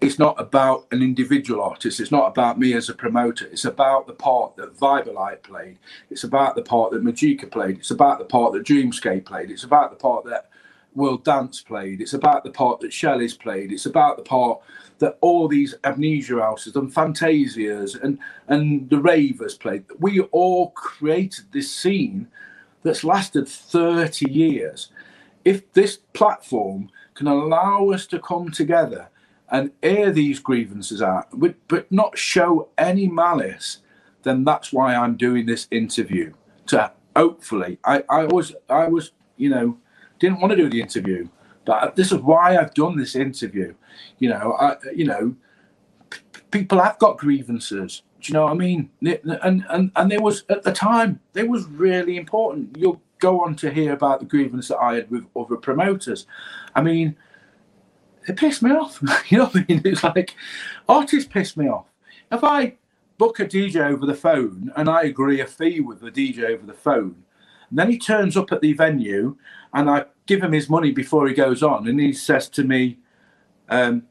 [0.00, 2.00] it's not about an individual artist.
[2.00, 3.46] It's not about me as a promoter.
[3.46, 5.78] It's about the part that Vibealite played.
[6.10, 7.78] It's about the part that Majika played.
[7.78, 9.50] It's about the part that Dreamscape played.
[9.50, 10.50] It's about the part that
[10.96, 12.00] World Dance played.
[12.00, 13.70] It's about the part that Shelley's played.
[13.70, 14.60] It's about the part
[14.98, 19.84] that all these amnesia houses and fantasias and and the ravers played.
[19.98, 22.28] We all created this scene
[22.82, 24.90] that's lasted 30 years.
[25.44, 29.08] If this platform can allow us to come together
[29.50, 33.78] and air these grievances out, but not show any malice,
[34.22, 36.32] then that's why I'm doing this interview.
[36.66, 39.78] To hopefully, I, I was I was you know
[40.18, 41.28] didn't want to do the interview,
[41.64, 43.74] but this is why I've done this interview.
[44.18, 45.34] You know, I, you know,
[46.50, 48.02] people have got grievances.
[48.20, 48.90] Do you know what I mean?
[49.42, 52.76] And and and there was at the time there was really important.
[52.76, 56.26] You'll go on to hear about the grievance that I had with other promoters.
[56.74, 57.16] I mean,
[58.26, 59.00] it pissed me off.
[59.30, 59.82] you know what I mean?
[59.84, 60.34] It's like
[60.88, 61.86] artists piss me off.
[62.30, 62.76] If I
[63.18, 66.66] book a DJ over the phone and I agree a fee with the DJ over
[66.66, 67.24] the phone,
[67.70, 69.36] and then he turns up at the venue
[69.72, 72.98] and I give him his money before he goes on, and he says to me,
[73.68, 74.04] um,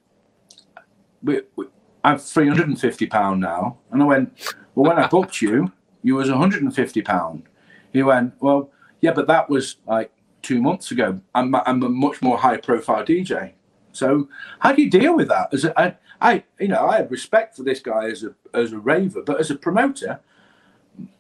[1.24, 1.66] we, we,
[2.04, 3.78] I'm 350 pound now.
[3.92, 5.72] And I went, well, when I booked you,
[6.04, 7.44] you was 150 pound.
[7.92, 11.20] He went, well, yeah, but that was like two months ago.
[11.34, 13.54] I'm, I'm a much more high profile DJ.
[13.92, 15.54] So how do you deal with that?
[15.54, 18.72] As a, I, I, you know, I have respect for this guy as a as
[18.72, 20.20] a raver, but as a promoter,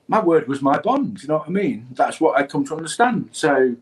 [0.07, 1.21] my word was my bond.
[1.21, 1.87] You know what I mean?
[1.91, 3.29] That's what I come to understand.
[3.31, 3.75] So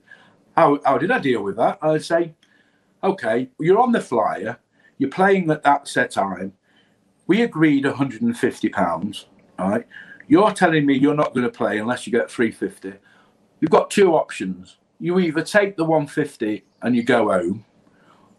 [0.56, 1.80] how how did I deal with that?
[1.82, 2.34] I'd say,
[3.04, 4.58] okay, you're on the flyer,
[4.98, 6.54] you're playing at that set time.
[7.28, 9.28] We agreed 150 pounds.
[9.60, 9.88] All right.
[10.28, 13.00] You're telling me you're not going to play unless you get 350.
[13.60, 14.78] You've got two options.
[15.00, 17.66] You either take the 150 and you go home,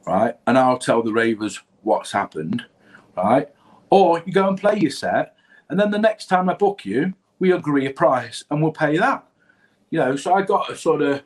[0.06, 0.36] right?
[0.46, 2.64] And I'll tell the ravers what's happened,
[3.16, 3.48] right?
[3.90, 5.36] Or you go and play your set,
[5.68, 8.96] and then the next time I book you, we agree a price and we'll pay
[8.96, 9.22] that.
[9.90, 11.22] You know, so I got a sort of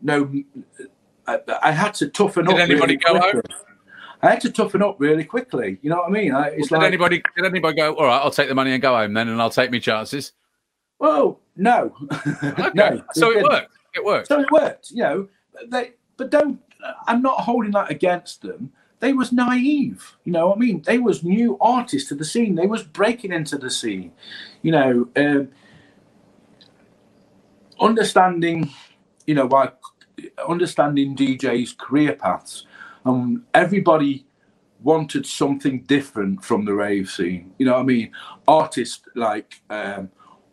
[0.00, 0.32] no.
[1.26, 2.56] I, I had to toughen Did up.
[2.56, 3.32] Did anybody really go home?
[3.42, 3.54] quickly.
[4.22, 5.78] I had to toughen up really quickly.
[5.82, 6.32] You know what I mean?
[6.34, 7.94] I, it's Did like, anybody did anybody go?
[7.96, 10.32] All right, I'll take the money and go home then, and I'll take my chances.
[10.98, 11.94] well, no,
[12.42, 13.02] Okay, no.
[13.12, 13.50] so it didn't.
[13.50, 13.72] worked.
[13.94, 14.28] It worked.
[14.28, 15.28] So it worked, you know.
[15.68, 16.58] They, but don't.
[17.06, 18.72] I'm not holding that against them.
[19.00, 20.48] They was naive, you know.
[20.48, 22.54] what I mean, they was new artists to the scene.
[22.54, 24.12] They was breaking into the scene,
[24.62, 25.08] you know.
[25.16, 25.48] Um,
[27.80, 28.70] understanding,
[29.26, 29.72] you know, by
[30.48, 32.66] understanding DJs' career paths,
[33.04, 34.26] and everybody
[34.82, 37.52] wanted something different from the rave scene.
[37.58, 38.12] You know what I mean?
[38.48, 40.10] Artists like um,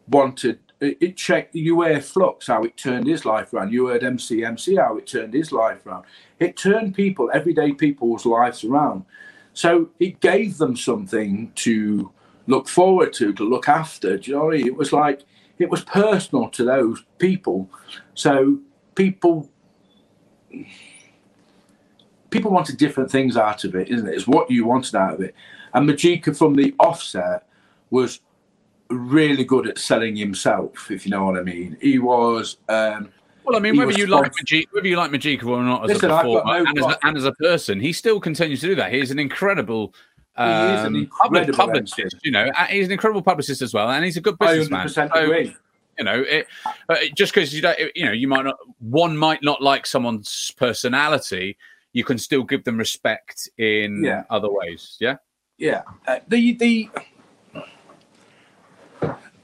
[0.08, 3.72] wanted it, checked you heard Flux how it turned his life around.
[3.72, 6.06] You heard MC MC how it turned his life around.
[6.40, 9.06] It turned people, everyday people's lives around.
[9.54, 12.12] So it gave them something to
[12.48, 14.18] look forward to, to look after.
[14.18, 14.68] Do you know I mean?
[14.68, 15.24] It was like
[15.60, 17.70] it was personal to those people.
[18.16, 18.60] So
[18.96, 19.50] people
[22.30, 24.16] people wanted different things out of it, isn't it?
[24.16, 25.36] It's what you wanted out of it.
[25.74, 27.48] And Majika from the offset
[27.92, 28.22] was
[28.90, 31.78] really good at selling himself, if you know what I mean.
[31.82, 33.12] He was um
[33.44, 34.46] Well, I mean, whether you like fine.
[34.46, 37.18] Majika, whether you like Majika or not as Listen, a performer no and, as and
[37.18, 38.94] as a person, he still continues to do that.
[38.94, 39.94] He's an incredible.
[40.36, 42.18] He is an Um, incredible publicist, MC.
[42.24, 44.90] you know, he's an incredible publicist as well, and he's a good businessman.
[44.90, 45.56] So, agree.
[46.00, 46.48] you know, it,
[46.90, 50.52] uh, just because you don't, you know, you might not, one might not like someone's
[50.58, 51.56] personality,
[51.92, 54.24] you can still give them respect in Yeah.
[54.32, 54.98] other ways.
[55.00, 55.18] Yeah.
[55.60, 56.90] Yeah, uh, the the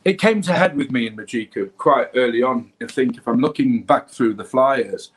[0.10, 2.72] it came to head with me in Majika quite early on.
[2.82, 5.12] I think if I'm looking back through the flyers,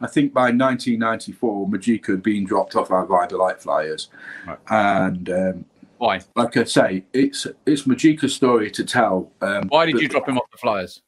[0.00, 4.08] I think by 1994 Majika had been dropped off our Light flyers,
[4.46, 4.58] Right.
[4.70, 5.64] and um,
[5.98, 6.20] Why?
[6.36, 9.32] like I say, it's it's Majika's story to tell.
[9.40, 11.02] Um, Why did but- you drop him off the flyers?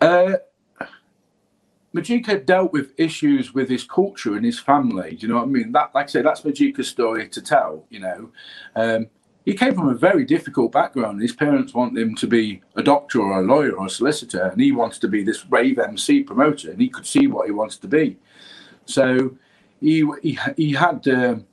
[0.00, 0.36] Uh,
[1.94, 5.16] Majika dealt with issues with his culture and his family.
[5.16, 5.72] Do you know what I mean?
[5.72, 7.84] That, like I say, that's Majika's story to tell.
[7.90, 8.30] You know,
[8.76, 9.06] um,
[9.48, 11.22] he came from a very difficult background.
[11.22, 14.60] His parents want him to be a doctor or a lawyer or a solicitor, and
[14.60, 17.80] he wanted to be this rave MC promoter, and he could see what he wanted
[17.80, 18.18] to be.
[18.84, 19.38] So
[19.80, 21.46] he he, he had um,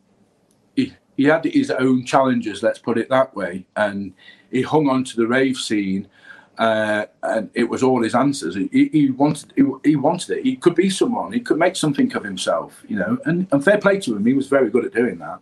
[0.76, 2.62] he, he had his own challenges.
[2.62, 4.14] Let's put it that way, and
[4.52, 6.10] he hung on to the rave scene
[6.58, 8.56] uh, and it was all his answers.
[8.56, 10.44] He, he wanted, he, he wanted it.
[10.44, 11.32] He could be someone.
[11.32, 13.18] He could make something of himself, you know.
[13.24, 14.26] And, and fair play to him.
[14.26, 15.40] He was very good at doing that.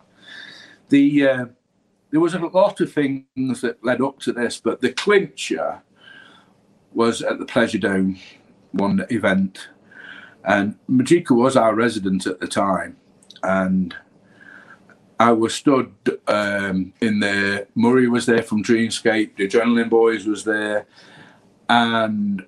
[0.89, 1.45] The uh,
[2.13, 5.81] there was a lot of things that led up to this, but the clincher
[6.93, 8.19] was at the Pleasure Dome
[8.71, 9.69] one event,
[10.43, 12.95] and Majika was our resident at the time,
[13.41, 13.95] and.
[15.19, 15.93] I was stood
[16.27, 17.67] um, in there.
[17.75, 19.37] Murray was there from Dreamscape.
[19.37, 20.85] The Adrenaline Boys was there,
[21.69, 22.45] and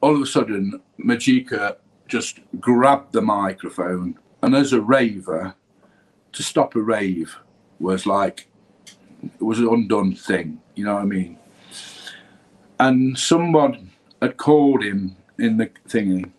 [0.00, 5.54] all of a sudden, Majika just grabbed the microphone, and as a raver,
[6.32, 7.36] to stop a rave
[7.80, 8.46] was like
[9.22, 10.60] it was an undone thing.
[10.74, 11.38] You know what I mean?
[12.78, 16.30] And someone had called him in the thingy.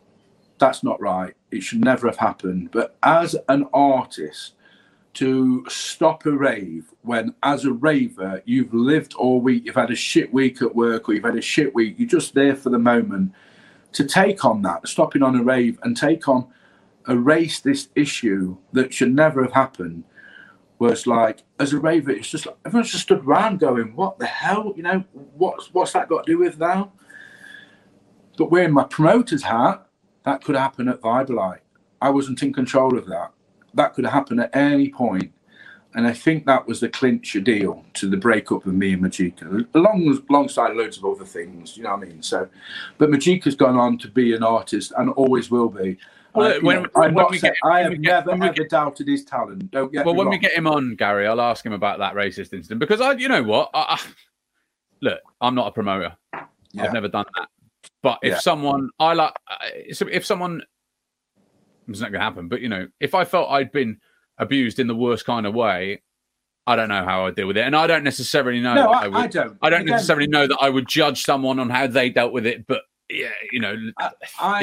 [0.58, 1.34] That's not right.
[1.52, 2.72] It should never have happened.
[2.72, 4.54] But as an artist,
[5.16, 9.96] to stop a rave when, as a raver, you've lived all week, you've had a
[9.96, 12.80] shit week at work, or you've had a shit week, you're just there for the
[12.80, 13.32] moment.
[13.94, 16.48] To take on that, stopping on a rave and take on,
[17.08, 20.04] erase this issue that should never have happened,
[20.80, 24.26] was like, as a raver, it's just like everyone's just stood around going, "What the
[24.26, 24.74] hell?
[24.76, 26.92] You know, what's what's that got to do with now?"
[28.38, 29.88] But wearing my promoter's hat,
[30.26, 31.60] that could happen at Vibealite.
[32.02, 33.32] I wasn't in control of that
[33.76, 35.32] that could happen at any point.
[35.94, 39.66] And I think that was the clincher deal to the breakup of me and Majika,
[39.76, 41.78] along alongside loads of other things.
[41.78, 42.22] You know what I mean?
[42.22, 42.50] So,
[42.98, 45.98] but Majika's gone on to be an artist and always will be.
[46.36, 47.98] Well, I, you when- know, I'm when not we saying- get- I when have we
[48.00, 49.72] get- never ever doubted his talent.
[49.72, 52.14] Don't get well, me when we get him on, Gary, I'll ask him about that
[52.14, 54.00] racist incident because I, you know what, I, I,
[55.02, 56.16] look, I'm not a promoter.
[56.72, 56.84] Yeah.
[56.84, 57.48] I've never done that.
[58.04, 58.40] But if Yeah.
[58.40, 59.34] someone, I like,
[59.88, 60.62] if someone,
[61.88, 62.48] it's not going to happen.
[62.50, 64.00] But you know, if I felt I'd been
[64.38, 66.02] abused in the worst kind of way,
[66.68, 68.74] I don't know how I'd deal with it, and I don't necessarily know.
[68.74, 69.58] no, that I, I, would, I don't.
[69.62, 72.46] I don't Again, necessarily know that I would judge someone on how they dealt with
[72.48, 74.12] it, but yeah, you know, I,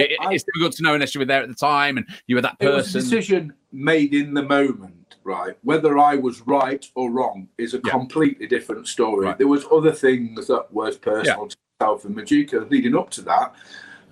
[0.02, 2.36] it, I, it's difficult to know unless you were there at the time and you
[2.36, 3.00] were that it was a person.
[3.00, 5.56] decision made in the moment, right?
[5.62, 7.92] Whether I was right or wrong is a Yeah.
[7.92, 9.26] completely different story.
[9.26, 9.38] Right.
[9.38, 13.54] There was other things that was personal to myself and Majika leading up to that.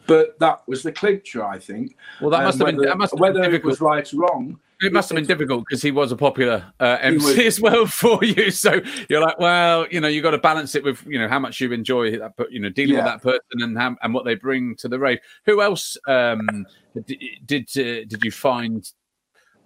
[0.06, 1.96] but that was the clincher, I think.
[2.20, 4.12] Well, that Um, must have been whether, that must have whether been it was right
[4.12, 4.58] or wrong.
[4.82, 8.24] It must have been difficult because he was a popular uh, MC as well for
[8.24, 8.50] you.
[8.50, 11.38] So you're like, well, you know, you got to balance it with you know how
[11.38, 14.34] much you enjoy that, you know, dealing with that person and how, and what they
[14.34, 15.18] bring to the rave.
[15.44, 16.66] Who else um,
[17.06, 18.90] did did, uh, did you find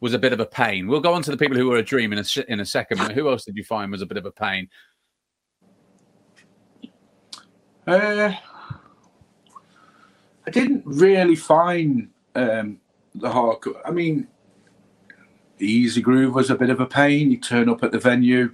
[0.01, 0.89] was a bit of a pain?
[0.89, 2.99] We'll go on to the people who were a dream in a in a second.
[2.99, 4.69] But who else did you find was a bit of a pain?
[7.87, 8.33] Uh,
[10.47, 12.81] I didn't really find um,
[13.15, 13.81] the hardcore.
[13.85, 14.27] I mean,
[15.65, 17.31] the Easygroove was a bit of a pain.
[17.31, 18.53] He turned up at the venue.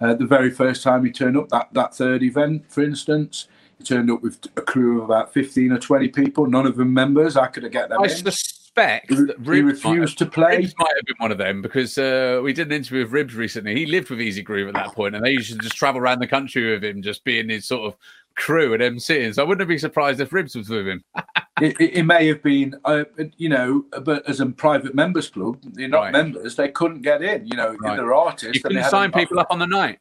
[0.00, 3.84] Uh, the very first time he turned up, that, that third event, for instance, he
[3.84, 7.36] turned up with a crew of about 15 or 20 people, none of them members.
[7.36, 8.10] I could have get them I in.
[8.10, 10.58] suspect He, that he Ribs have- refused to play.
[10.58, 13.34] Ribs might have been one of them because uh, we did an interview with Ribs
[13.34, 13.74] recently.
[13.74, 16.26] He lived with Easygroove at that point, and they used to just travel around the
[16.26, 17.96] country with him, just being his sort of
[18.36, 19.34] crew at MCing.
[19.34, 21.02] So I wouldn't be surprised if Ribs was with him.
[21.60, 23.04] it, it, it may have been, uh,
[23.36, 26.12] you know, but as a private members club, they're not Right.
[26.12, 26.56] members.
[26.56, 27.46] They couldn't get in.
[27.46, 27.96] You know, Right.
[27.96, 28.54] they're artists.
[28.54, 29.98] You and they couldn't sign people up on the night.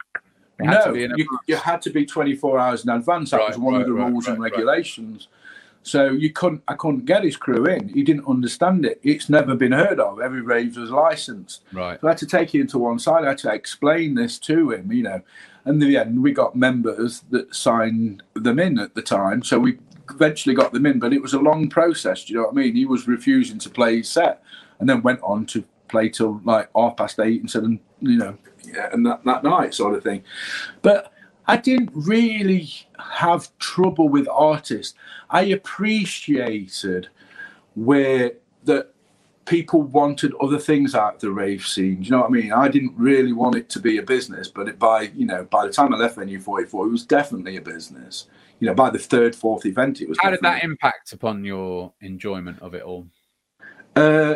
[0.60, 3.32] No, you, you had to be 24 hours in advance.
[3.32, 5.28] That Right, was one of the rules and regulations.
[5.86, 7.90] So you couldn't, I couldn't get his crew in.
[7.90, 9.00] He didn't understand it.
[9.04, 10.20] It's never been heard of.
[10.20, 11.62] Every rave was licensed.
[11.72, 12.02] Right.
[12.02, 13.24] So I had to take him to one side.
[13.24, 15.22] I had to explain this to him, you know.
[15.64, 19.44] And in the end, we got members that signed them in at the time.
[19.44, 19.78] So we
[20.10, 22.26] eventually got them in, but it was a long process.
[22.26, 22.76] Do you know what I mean?
[22.76, 24.42] He was refusing to play his set
[24.80, 27.72] and then went on to play till like half past eight and of,
[28.02, 30.24] you know, yeah, and that, that night sort of thing.
[30.82, 31.14] But
[31.48, 34.96] I didn't really have trouble with artists.
[35.30, 37.10] I appreciated
[37.76, 38.94] where that
[39.46, 41.98] people wanted other things out of the rave scene.
[41.98, 42.52] Do you know what I mean?
[42.52, 45.66] I didn't really want it to be a business, but it, by you know by
[45.66, 48.28] the time I left Venue 44, it was definitely a business.
[48.60, 50.18] You know, by the third, fourth event, it was.
[50.22, 53.08] How did that impact upon your enjoyment of it all?
[53.96, 54.36] Uh,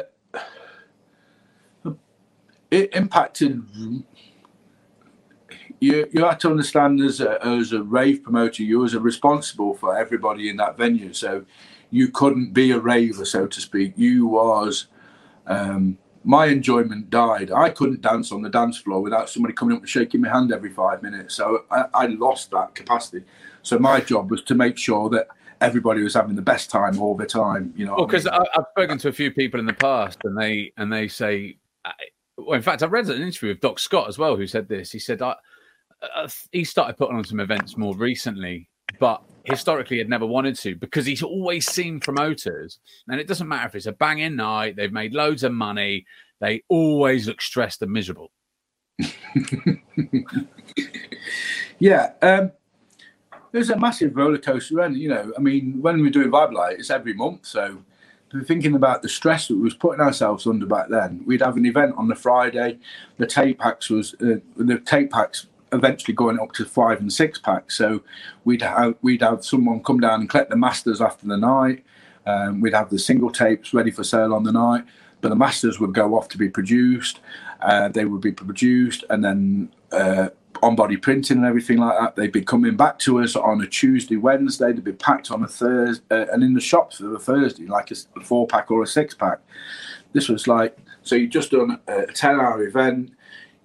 [2.69, 3.63] it impacted.
[5.79, 9.97] You you have to understand as a as a rave promoter, you was responsible for
[9.97, 11.13] everybody in that venue.
[11.13, 11.45] So
[11.89, 13.93] you couldn't be a raver, so to speak.
[13.95, 14.87] You was.
[15.47, 17.49] Um, my enjoyment died.
[17.49, 20.51] I couldn't dance on the dance floor without somebody coming up and shaking my hand
[20.51, 21.33] every five minutes.
[21.35, 23.23] So I, I lost that capacity.
[23.61, 25.27] So my job was to make sure that
[25.61, 27.73] everybody was having the best time all the time.
[27.75, 28.33] You know, Well, I because mean?
[28.33, 31.93] I've spoken to a few people in the past, and they and they say, I-
[32.37, 34.91] well, in fact, I read an interview with Doc Scott as well, who said this.
[34.91, 35.35] He said I,
[36.01, 40.75] uh, he started putting on some events more recently, but historically had never wanted to
[40.75, 44.93] because he's always seen promoters, and it doesn't matter if it's a banging night, they've
[44.93, 46.05] made loads of money,
[46.39, 48.31] they always look stressed and miserable.
[51.79, 52.51] Yeah, um,
[53.51, 56.89] there's a massive roller coaster, and you know, I mean, when we're doing Vibealite, it's
[56.89, 57.45] every month.
[57.45, 57.81] So,
[58.45, 61.65] thinking about the stress that we was putting ourselves under back then, we'd have an
[61.65, 62.79] event on the Friday.
[63.17, 67.39] The tape packs was uh, the tape packs eventually going up to five and six
[67.39, 67.75] packs.
[67.75, 68.01] So,
[68.45, 71.83] we'd have we'd have someone come down and collect the masters after the night.
[72.25, 74.83] Um, we'd have the single tapes ready for sale on the night,
[75.21, 77.19] but the masters would go off to be produced.
[77.61, 80.29] Uh, they would be produced, and then uh,
[80.61, 82.15] on body printing and everything like that.
[82.15, 84.73] They'd be coming back to us on a Tuesday, Wednesday.
[84.73, 87.91] They'd be packed on a Thursday, uh, and in the shops for a Thursday, like
[87.91, 89.39] a four pack or a six pack.
[90.13, 91.15] This was like so.
[91.15, 93.11] You just done a, ten hour event.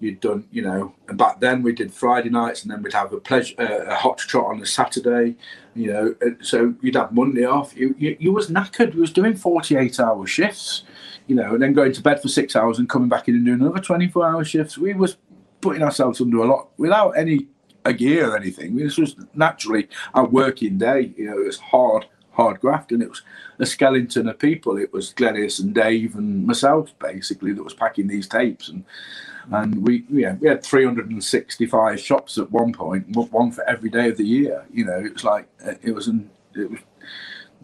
[0.05, 3.21] You'd done, you know, back then we did Friday nights, and then we'd have a
[3.21, 5.37] pleasure, uh, a hot trot on a Saturday,
[5.75, 6.15] you know.
[6.25, 7.75] uh, So you'd have Monday off.
[7.75, 8.93] You, you, you was knackered.
[8.95, 10.85] You was doing forty eight hour shifts,
[11.27, 13.47] you know, and then going to bed for six hours and coming back in and
[13.47, 14.77] doing another twenty four hour shifts.
[14.77, 15.17] We was
[15.63, 17.49] putting ourselves under a lot without any
[17.87, 18.77] a gear or anything.
[18.77, 21.15] This was naturally a working day.
[21.17, 23.23] You know, it was hard, hard graft, and it was
[23.59, 24.77] a skeleton of people.
[24.77, 28.85] It was Glennis and Dave and myself basically that was packing these tapes, and
[29.51, 34.17] and we yeah we had 365 shops at one point, one for every day of
[34.17, 34.65] the year.
[34.73, 35.49] You know, it was like
[35.83, 36.81] it was an it was.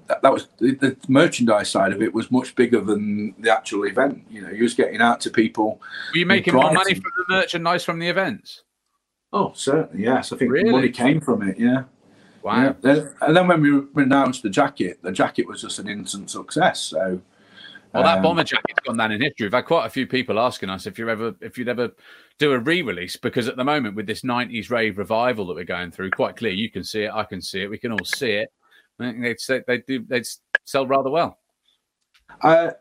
[0.06, 3.84] That, that was the, the merchandise side of it was much bigger than the actual
[3.84, 4.24] event.
[4.28, 5.80] You know, you was getting out to people.
[6.12, 8.64] Were you making more money from the merchandise from the events?
[9.32, 10.32] Oh, certainly, yes.
[10.32, 10.70] I think Really?
[10.70, 11.60] money came from it.
[11.60, 11.84] Yeah.
[12.42, 12.74] Wow.
[12.82, 13.08] Yeah.
[13.20, 13.62] And then when
[13.94, 16.80] we announced the jacket, the jacket was just an instant success.
[16.80, 17.20] So,
[17.92, 19.46] Well, that um, bomber jacket's gone down in history.
[19.46, 21.90] We've had quite a few people asking us if you're ever if you'd ever
[22.38, 25.90] do a re-release because at the moment with this '90s rave revival that we're going
[25.90, 28.30] through, quite clear you can see it, I can see it, we can all see
[28.30, 28.52] it.
[28.98, 30.26] They'd say they do they'd
[30.64, 31.38] sell rather well.
[32.42, 32.72] I,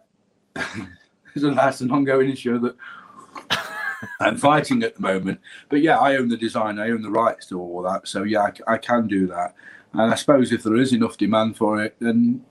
[1.35, 2.75] so that's an ongoing issue that
[4.19, 5.39] I'm fighting at the moment.
[5.69, 8.07] But yeah, I own the design, I own the rights to all that.
[8.07, 9.55] So yeah, I can do that.
[9.93, 12.45] And I suppose if there is enough demand for it, then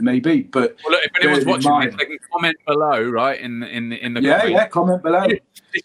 [0.00, 0.42] maybe.
[0.42, 3.40] But well, look, if anyone's watching this, they can comment below, right?
[3.40, 4.52] In in in the yeah, comment.
[4.54, 5.26] yeah, comment below.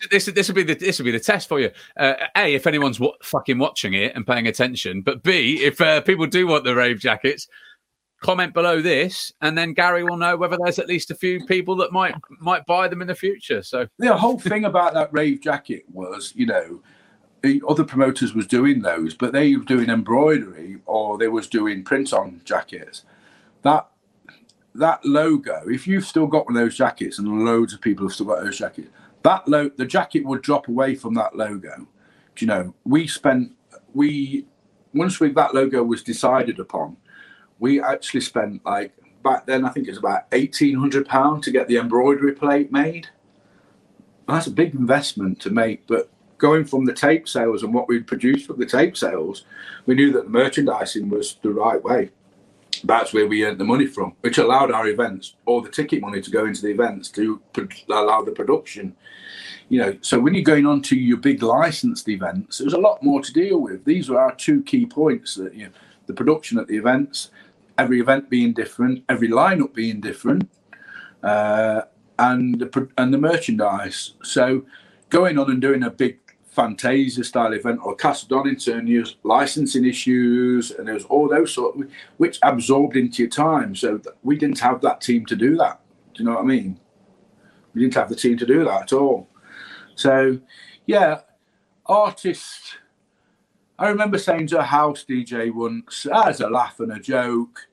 [0.10, 1.70] This, this, will be the this will be the test for you.
[1.98, 6.02] Uh, a, if anyone's w- fucking watching it and paying attention, but B, if uh,
[6.02, 7.48] people do want the rave jackets,
[8.22, 11.76] comment below this, and then Gary will know whether there's at least a few people
[11.78, 13.62] that might might buy them in the future.
[13.62, 16.82] So the whole thing about that rave jacket was, you know,
[17.46, 21.84] the other promoters was doing those, but they were doing embroidery or they was doing
[21.84, 23.04] print on jackets.
[23.62, 23.88] That
[24.76, 28.14] that logo, if you've still got one of those jackets, and loads of people have
[28.14, 28.90] still got those jackets,
[29.24, 31.88] that lo- the jacket would drop away from that logo.
[32.36, 32.76] Do you know?
[32.86, 33.54] We spent
[33.94, 34.48] we
[34.94, 36.98] once we that logo was decided upon,
[37.60, 41.52] we actually spent like back then I think it was about eighteen hundred pound to
[41.52, 43.08] get the embroidery plate made.
[44.28, 48.08] that's a big investment to make, but going from the tape sales and what we'd
[48.08, 49.46] produced from the tape sales,
[49.86, 52.12] we knew that the merchandising was the right way.
[52.86, 56.22] That's where we earned the money from, which allowed our events or the ticket money
[56.22, 57.42] to go into the events to
[57.90, 58.96] allow the production.
[59.70, 63.02] You know, so when you're going on to your big licensed events, there's a lot
[63.02, 63.84] more to deal with.
[63.86, 65.72] These are our two key points that you know,
[66.06, 67.32] the production at the events,
[67.78, 70.50] every event being different, every lineup being different,
[71.24, 71.82] uh,
[72.20, 74.14] and the and the merchandise.
[74.24, 74.66] So
[75.10, 76.20] going on and doing a big
[76.56, 81.76] Fantasia style event or Castle Donington, you licensing issues, and there was all those sort,
[81.76, 83.76] of, which absorbed into your time.
[83.76, 85.82] So we didn't have that team to do that.
[86.14, 86.80] Do you know what I mean?
[87.74, 89.28] We didn't have the team to do that at all.
[89.96, 90.40] So,
[90.86, 91.22] yeah,
[91.86, 92.76] artists.
[93.78, 97.68] I remember saying to a house DJ once, as a laugh and a joke,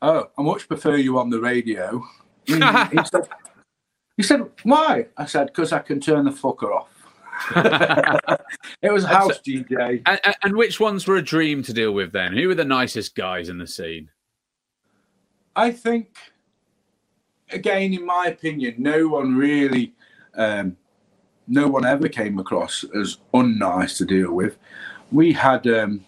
[0.00, 2.04] "Oh, I much prefer you on the radio."
[2.46, 2.54] he,
[3.04, 3.28] said,
[4.16, 7.03] he said, "Why?" I said, "Because I can turn the fucker off."
[8.82, 10.02] It was house DJ.
[10.06, 12.32] And, and, which ones were a dream to deal with then?
[12.32, 14.10] Who were the nicest guys in the scene?
[15.56, 16.16] I think,
[17.50, 19.94] again, in my opinion, no one really,
[20.36, 20.76] um,
[21.46, 24.56] no one ever came across as unnice to deal with.
[25.12, 26.04] We had, um,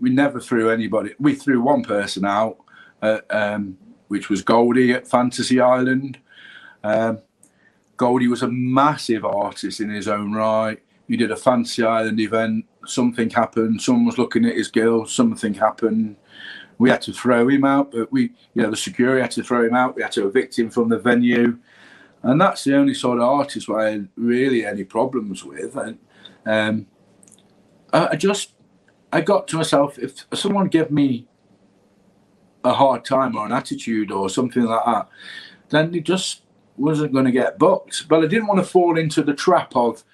[0.00, 1.14] we never threw anybody.
[1.18, 2.58] We threw one person out,
[3.02, 3.78] uh, um,
[4.08, 6.18] which was Goldie at Fantasy Island.
[6.82, 7.20] Um,
[7.96, 10.80] Goldie was a massive artist in his own right.
[11.08, 12.66] He did a Fantasy Island event.
[12.86, 13.80] Something happened.
[13.80, 15.06] Someone was looking at his girl.
[15.06, 16.16] Something happened.
[16.78, 19.64] We had to throw him out, but we, you know, the security had to throw
[19.64, 19.96] him out.
[19.96, 21.58] We had to evict him from the venue,
[22.22, 25.74] and that's the only sort of artist I had really any problems with.
[25.76, 25.98] And
[26.44, 26.86] um,
[27.94, 28.52] I, I just,
[29.10, 31.26] I got to myself if someone gave me
[32.62, 35.08] a hard time or an attitude or something like that,
[35.70, 36.42] then it just
[36.78, 38.08] wasn't going to get booked.
[38.08, 40.04] But I didn't want to fall into the trap of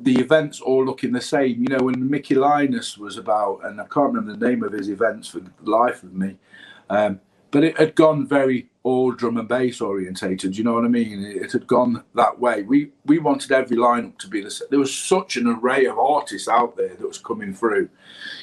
[0.00, 1.62] the events all looking the same.
[1.62, 4.88] You know, when Mickey Linus was about, and I can't remember the name of his
[4.88, 6.36] events for the life of me,
[6.90, 7.20] um,
[7.50, 10.56] but it had gone very all drum and bass orientated.
[10.56, 11.22] You know what I mean?
[11.22, 12.62] It had gone that way.
[12.62, 14.68] We we wanted every lineup to be the same.
[14.70, 17.88] There was such an array of artists out there that was coming through.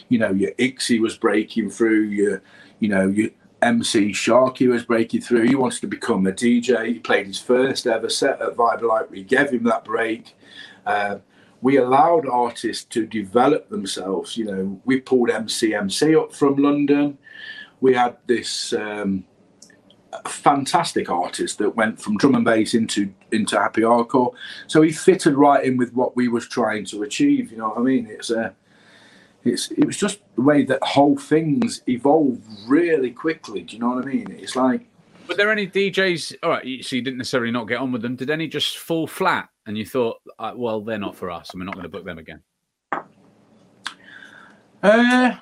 [0.07, 2.03] You know, your Ixie was breaking through.
[2.03, 2.41] Your
[2.79, 3.31] you know your
[3.61, 5.47] MC Sharky was breaking through.
[5.47, 6.87] He wanted to become a DJ.
[6.87, 9.09] He played his first ever set at Vibealite.
[9.09, 10.35] We gave him that break.
[10.85, 11.17] Uh,
[11.61, 14.37] we allowed artists to develop themselves.
[14.37, 17.17] You know, we pulled MCMC up from London.
[17.81, 19.25] We had this um,
[20.25, 24.33] fantastic artist that went from drum and bass into into happy hardcore.
[24.67, 27.51] So he fitted right in with what we was trying to achieve.
[27.51, 28.07] You know what I mean?
[28.09, 28.55] It's a
[29.43, 33.61] it's it was just the way that whole things evolve really quickly.
[33.61, 34.35] Do you know what I mean?
[34.39, 34.85] It's like.
[35.27, 36.37] Were there any DJs?
[36.41, 38.15] All right, so you didn't necessarily not get on with them.
[38.15, 41.61] Did any just fall flat, and you thought, uh, well, they're not for us, and
[41.61, 42.41] we're not going to book them again?
[44.81, 45.35] Uh,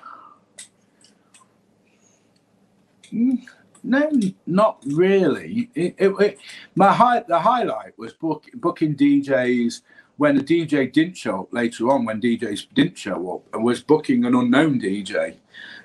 [3.83, 4.11] no,
[4.45, 5.69] not really.
[5.73, 6.39] It, it, it,
[6.75, 9.81] my high, the highlight was book, booking DJs
[10.17, 13.81] when a DJ didn't show up later on, when DJs didn't show up and was
[13.81, 15.35] booking an unknown DJ,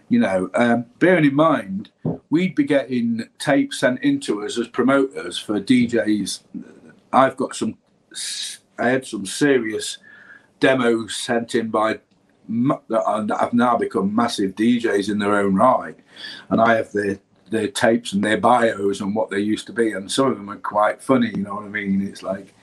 [0.08, 1.90] you know, um, bearing in mind,
[2.30, 6.40] we'd be getting tapes sent into us as promoters for DJs.
[7.12, 7.78] I've got some,
[8.78, 9.98] I had some serious
[10.60, 12.00] demos sent in by
[12.88, 15.96] that have now become massive DJs in their own right,
[16.50, 17.18] and I have their
[17.50, 20.50] their tapes and their bios and what they used to be, and some of them
[20.50, 21.28] are quite funny.
[21.28, 22.06] You know what I mean?
[22.06, 22.54] It's like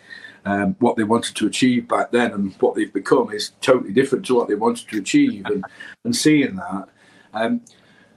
[0.46, 4.26] um, what they wanted to achieve back then and what they've become is totally different
[4.26, 5.46] to what they wanted to achieve.
[5.46, 5.64] And,
[6.04, 6.90] and seeing that,
[7.34, 7.62] um,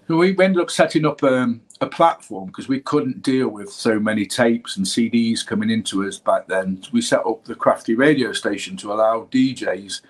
[0.08, 4.26] we ended up setting up um, a platform because we couldn't deal with so many
[4.26, 6.82] tapes and CDs coming into us back then.
[6.92, 10.02] We set up the Crafty radio station to allow DJs,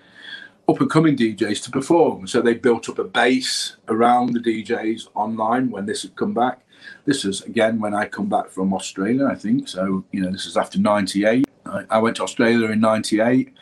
[0.67, 2.27] up and coming DJs, to perform.
[2.27, 6.59] So they built up a base around the DJs online when this had come back.
[7.05, 9.67] This is again when I come back from Australia, I think.
[9.67, 11.47] So you know, this is after '98.
[11.65, 13.53] I, went to Australia in '98.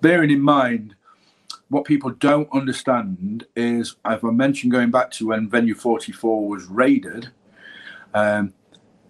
[0.00, 0.94] Bearing in mind
[1.68, 6.66] what people don't understand is, as I mentioned, going back to when Venue 44 was
[6.66, 7.30] raided,
[8.14, 8.52] um,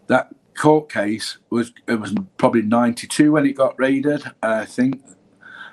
[0.07, 5.03] that court case was it was probably 92 when it got raided, I think.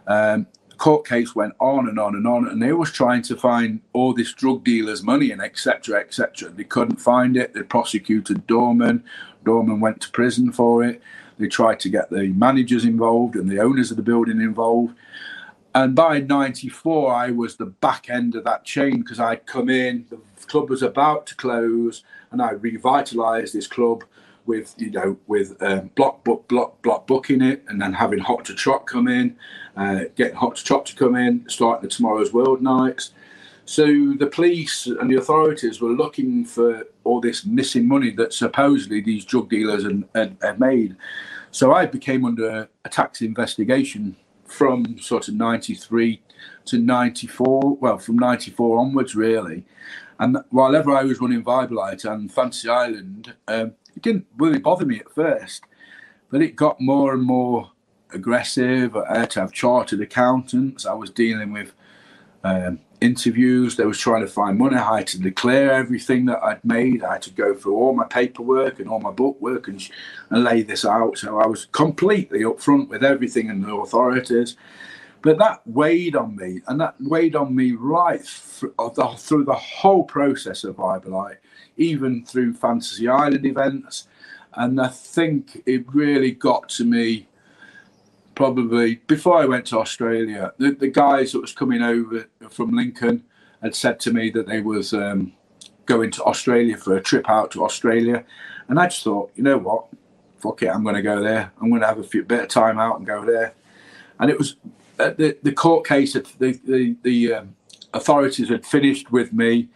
[0.07, 0.47] Um,
[0.79, 4.13] court case went on and on and on, and they was trying to find all
[4.13, 5.99] this drug dealers' money and etc.
[5.99, 6.49] etc.
[6.49, 7.53] They couldn't find it.
[7.53, 9.03] They prosecuted Dorman.
[9.43, 11.01] Dorman went to prison for it.
[11.39, 14.93] They tried to get the managers involved and the owners of the building involved.
[15.73, 20.05] And by 94, I was the back end of that chain because I'd come in,
[20.09, 24.03] the club was about to close, and I revitalized this club
[24.45, 28.43] with, you know, with um, block book, block, block booking it, and then having Hot
[28.45, 29.37] to Trot come in,
[29.77, 33.11] uh, getting Hot to Trot to come in, starting the Tomorrow's World nights.
[33.69, 33.85] So
[34.17, 39.23] the police and the authorities were looking for all this missing money that supposedly these
[39.23, 40.95] drug dealers had, had, had made.
[41.51, 46.19] So I became under a tax investigation from sort of 93
[46.65, 49.63] to 94, well, from 94 onwards, really.
[50.19, 54.87] And while ever I was running Vibealite and Fantasy Island, um, it didn't really bother
[54.87, 55.63] me at first,
[56.31, 57.69] but it got more and more
[58.15, 58.95] aggressive.
[58.95, 60.87] I had to have chartered accountants.
[60.87, 61.71] I was dealing with
[62.43, 63.75] um, interviews.
[63.75, 64.75] They was trying to find money.
[64.75, 67.03] I had to declare everything that I'd made.
[67.03, 69.81] I had to go through all my paperwork and all my bookwork and,
[70.29, 71.17] and lay this out.
[71.17, 74.55] So I was completely upfront with everything and the authorities.
[75.21, 79.53] But that weighed on me, and that weighed on me right through the, through the
[79.53, 81.37] whole process of Vibealite,
[81.75, 84.07] even through Fantasy Island events.
[84.53, 87.27] And I think it really got to me
[88.39, 93.25] probably before I went to Australia, the, the guys that was coming over from Lincoln
[93.61, 95.33] had said to me that they was um,
[95.85, 98.23] going to Australia for a trip out to Australia,
[98.69, 99.87] and I just thought, you know what,
[100.37, 101.51] fuck it, I'm going to go there.
[101.59, 103.55] I'm going to have a few, bit of time out and go there.
[104.21, 104.55] And it was
[104.97, 106.23] uh, the the court case the
[106.63, 107.55] the, the um,
[107.93, 109.67] authorities had finished with me.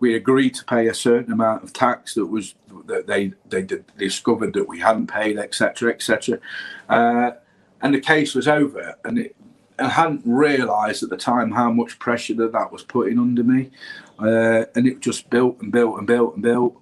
[0.00, 2.56] We agreed to pay a certain amount of tax that was
[2.86, 3.64] that they they
[3.96, 6.40] discovered that we hadn't paid, etc., etc.
[6.88, 7.30] Uh,
[7.82, 8.96] and the case was over.
[9.04, 9.36] And it,
[9.78, 13.70] I hadn't realised at the time how much pressure that that was putting under me,
[14.18, 16.76] uh, and it just built and built and built and built.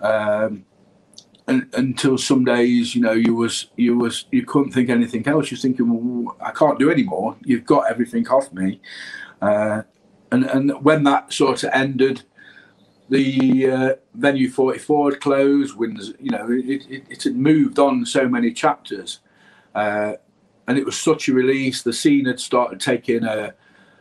[0.00, 0.66] Um,
[1.46, 5.50] and, until some days, you know, you was you was you couldn't think anything else.
[5.50, 7.36] You're thinking, well, I can't do anymore.
[7.44, 8.80] You've got everything off me,
[9.40, 9.82] uh,
[10.30, 12.22] and and when that sort of ended,
[13.08, 15.76] the uh, venue 44 had closed.
[15.76, 19.20] When you know, it, it, it, had moved on so many chapters.
[19.74, 20.14] Uh,
[20.66, 21.82] and it was such a release.
[21.82, 23.54] The scene had started taking a,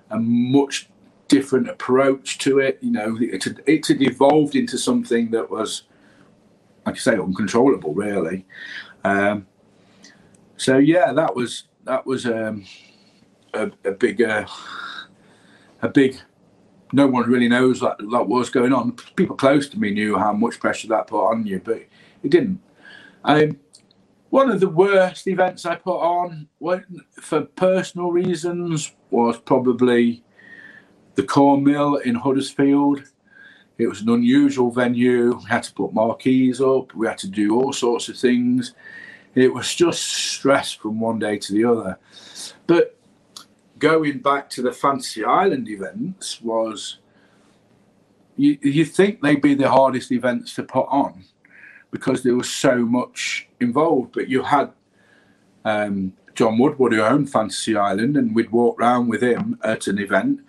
[0.09, 0.89] a much
[1.27, 2.79] different approach to it.
[2.81, 5.83] You know, it had, it had evolved into something that was,
[6.85, 8.45] like I say, uncontrollable, really.
[9.03, 9.47] Um,
[10.57, 12.65] so yeah, that was that was um,
[13.53, 14.45] a, a big uh,
[15.81, 16.17] a big.
[16.95, 18.91] No one really knows that what was going on.
[19.15, 21.77] People close to me knew how much pressure that put on you, but
[22.21, 22.61] it didn't.
[23.23, 23.57] Um,
[24.33, 26.47] one of the worst events I put on
[27.21, 30.23] for personal reasons was probably
[31.13, 33.03] the Corn Mill in Huddersfield.
[33.77, 35.35] It was an unusual venue.
[35.37, 36.95] We had to put marquees up.
[36.95, 38.73] We had to do all sorts of things.
[39.35, 41.99] It was just stress from one day to the other.
[42.65, 42.97] But
[43.77, 46.97] going back to the Fantasy Island events was
[48.35, 51.23] you, you think they'd be the hardest events to put on
[51.93, 54.11] because there was so much involved.
[54.13, 54.73] But you had
[55.63, 59.99] um, John Woodward who owned Fantasy Island, and we'd walk around with him at an
[59.99, 60.41] event,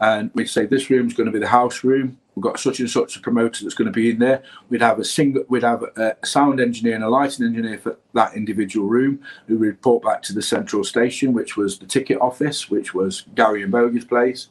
[0.00, 2.18] and we'd say, "This room's going to be the house room.
[2.34, 4.98] We've got such and such a promoter that's going to be in there." We'd have
[4.98, 9.20] a single, we'd have a sound engineer and a lighting engineer for that individual room,
[9.46, 13.24] who would report back to the central station, which was the ticket office, which was
[13.34, 14.48] Gary and Bogey's place.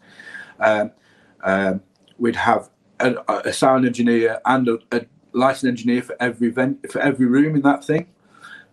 [0.59, 0.91] Um,
[1.43, 1.81] um,
[2.19, 2.69] we'd have
[2.99, 5.05] a, a, sound engineer and a, a
[5.35, 8.07] lighting engineer for every event for every room in that thing.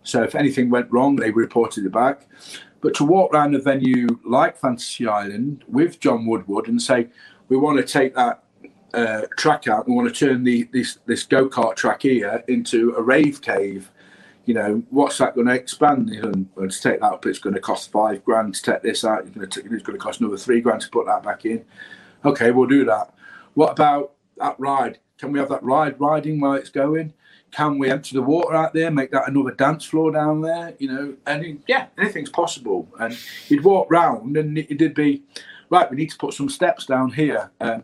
[0.03, 2.27] So if anything went wrong, they reported it back.
[2.81, 7.07] But to walk around a venue like Fantasy Island with John Woodward and say,
[7.47, 8.43] we want to take that
[8.93, 12.93] uh, track out, we want to turn the this this go kart track here into
[12.95, 13.89] a rave cave.
[14.45, 16.09] You know, what's that going to expand?
[16.09, 19.33] And to take that up, it's going to cost five grand to take this out.
[19.33, 21.63] Going to, it's going to cost another three grand to put that back in.
[22.25, 23.13] Okay, we'll do that.
[23.53, 24.99] What about that ride?
[25.17, 27.13] Can we have that ride riding while it's going?
[27.51, 30.73] Can we empty the water out there, make that another dance floor down there?
[30.79, 32.87] You know, and yeah, anything's possible.
[32.99, 33.15] And
[33.47, 35.21] you'd walk round, and it, did be
[35.69, 35.89] right.
[35.89, 37.51] We need to put some steps down here.
[37.61, 37.83] Um,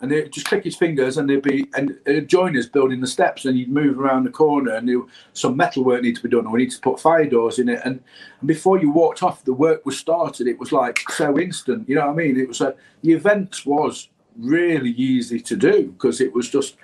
[0.00, 3.06] and he'd just click his fingers, and there'd be and it'd join us building the
[3.06, 5.00] steps, and he'd move around the corner, and there,
[5.32, 7.68] some metal work needed to be done, or we need to put fire doors in
[7.68, 8.00] it, and,
[8.40, 10.46] and before you walked off, the work was started.
[10.46, 12.38] It was like so instant, you know what I mean?
[12.38, 14.08] It was a, the event was
[14.38, 16.76] really easy to do because it was just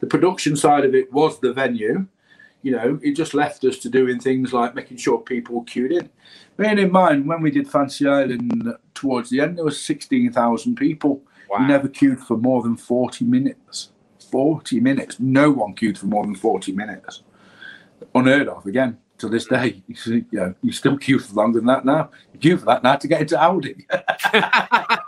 [0.00, 2.06] the production side of it was the venue.
[2.62, 5.92] You know, it just left us to doing things like making sure people were queued
[5.92, 6.08] in.
[6.56, 11.22] Bearing in mind, when we did Fantasy Island towards the end, there was 16,000 people.
[11.50, 11.58] Wow.
[11.58, 13.90] We never queued for more than 40 minutes.
[14.30, 15.20] 40 minutes.
[15.20, 17.22] No one queued for more than 40 minutes.
[18.14, 19.82] Unheard of again to this day.
[19.86, 22.10] You, see, you know, you still queue for longer than that now.
[22.32, 23.86] You queue for that now to get into Audi.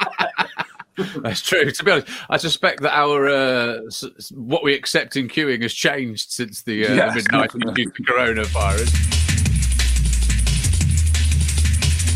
[1.23, 1.71] That's true.
[1.71, 5.63] To be honest, I suspect that our uh, s- s- what we accept in queuing
[5.63, 9.13] has changed since the, uh, Yes, the midnight due to coronavirus.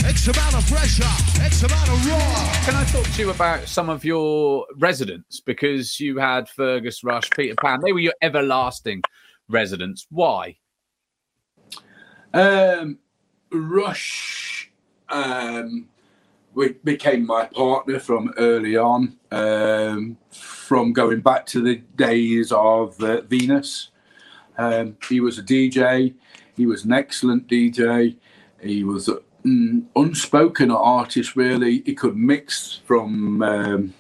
[0.07, 1.43] X amount of pressure.
[1.45, 2.53] X amount of raw.
[2.65, 5.41] Can I talk to you about some of your residents?
[5.41, 7.81] Because you had Fergus, Rush, Peter Pan.
[7.85, 9.03] They were your everlasting
[9.49, 10.07] residents.
[10.11, 10.57] Why?
[12.33, 12.99] Um,
[13.53, 14.71] Rush
[15.11, 15.89] um,
[16.55, 23.01] we became my partner from early on, um, from going back to the days of
[23.03, 23.91] uh, Venus.
[24.59, 26.15] Um, he was a DJ.
[26.57, 28.17] He was an excellent DJ.
[28.61, 29.09] He was
[29.45, 31.83] an unspoken artist, really.
[31.87, 33.95] He could mix from, um,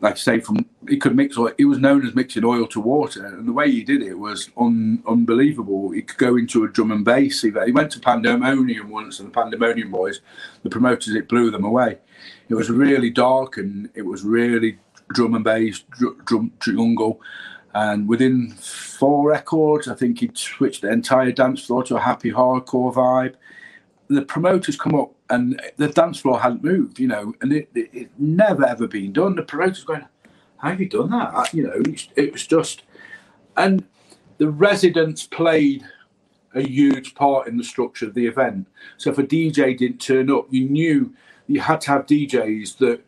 [0.00, 1.36] like I say, from he could mix.
[1.36, 4.18] oil- He was known as mixing oil to water, and the way he did it
[4.18, 5.90] was un, unbelievable.
[5.90, 7.42] He could go into a drum and bass.
[7.42, 10.20] He, he went to Pandemonium once, and the Pandemonium boys,
[10.62, 11.98] the promoters, it blew them away.
[12.48, 14.78] It was really dark, and it was really
[15.14, 17.20] drum and bass, dr- drum jungle.
[17.74, 22.30] And within four records, I think he'd switched the entire dance floor to a happy
[22.30, 23.34] hardcore vibe.
[24.08, 27.90] The promoters come up and the dance floor hadn't moved, you know, and it, it,
[27.92, 29.36] it never ever been done.
[29.36, 30.06] The promoters going,
[30.58, 32.82] "How have you done that?" I- You know, it, it was just,
[33.56, 33.84] and
[34.38, 35.84] the residents played
[36.54, 38.68] a huge part in the structure of the event.
[38.98, 41.14] So if a DJ didn't turn up, you knew
[41.48, 43.02] you had to have DJs that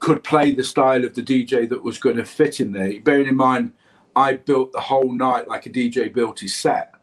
[0.00, 3.00] could play the style of the DJ that was going to fit in there.
[3.02, 3.72] Bearing in mind,
[4.16, 6.94] I built the whole night like a DJ built his set.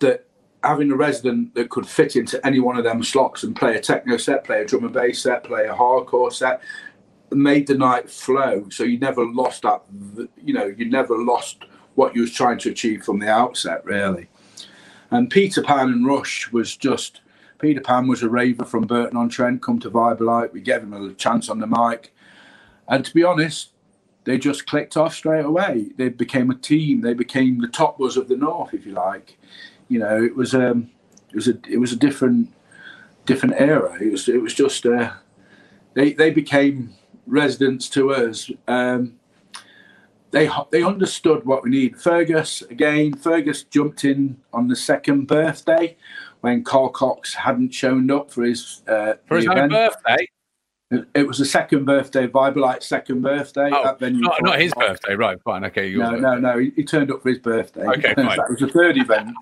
[0.00, 0.26] That
[0.64, 3.80] having a resident that could fit into any one of them slots and play a
[3.80, 6.60] techno set, play a drum and bass set, play a hardcore set,
[7.30, 8.68] made the night flow.
[8.70, 9.82] So you never lost that.
[10.42, 14.28] You know, you never lost what you was trying to achieve from the outset, really.
[15.10, 17.20] And Peter Pan and Rush was just.
[17.58, 20.52] Peter Pan was a raver from Burton on Trent, come to Vibealite.
[20.52, 22.12] We gave him a chance on the mic.
[22.88, 23.70] And to be honest,
[24.24, 25.90] they just clicked off straight away.
[25.96, 27.02] They became a team.
[27.02, 29.38] They became the top buzz of the north, if you like.
[29.92, 30.90] You know, it was um,
[31.30, 32.48] it was a it was a different
[33.26, 33.96] different era.
[34.00, 35.12] It was it was just uh,
[35.94, 36.94] they they became
[37.26, 38.50] residents to us.
[38.66, 39.18] Um,
[40.30, 42.00] they they understood what we need.
[42.00, 43.12] Fergus again.
[43.14, 45.96] Fergus jumped in on the second birthday
[46.40, 50.26] when Carl Cox hadn't shown up for his uh, For his own birthday?
[50.90, 53.70] It- It was the second birthday, Vibealite's second birthday.
[53.72, 55.38] Oh, not, not his birthday, right?
[55.42, 55.90] Fine, okay.
[55.94, 56.58] No, no, no.
[56.58, 57.86] He, he turned up for his birthday.
[57.86, 58.36] Okay, fine.
[58.36, 59.34] that was the third event.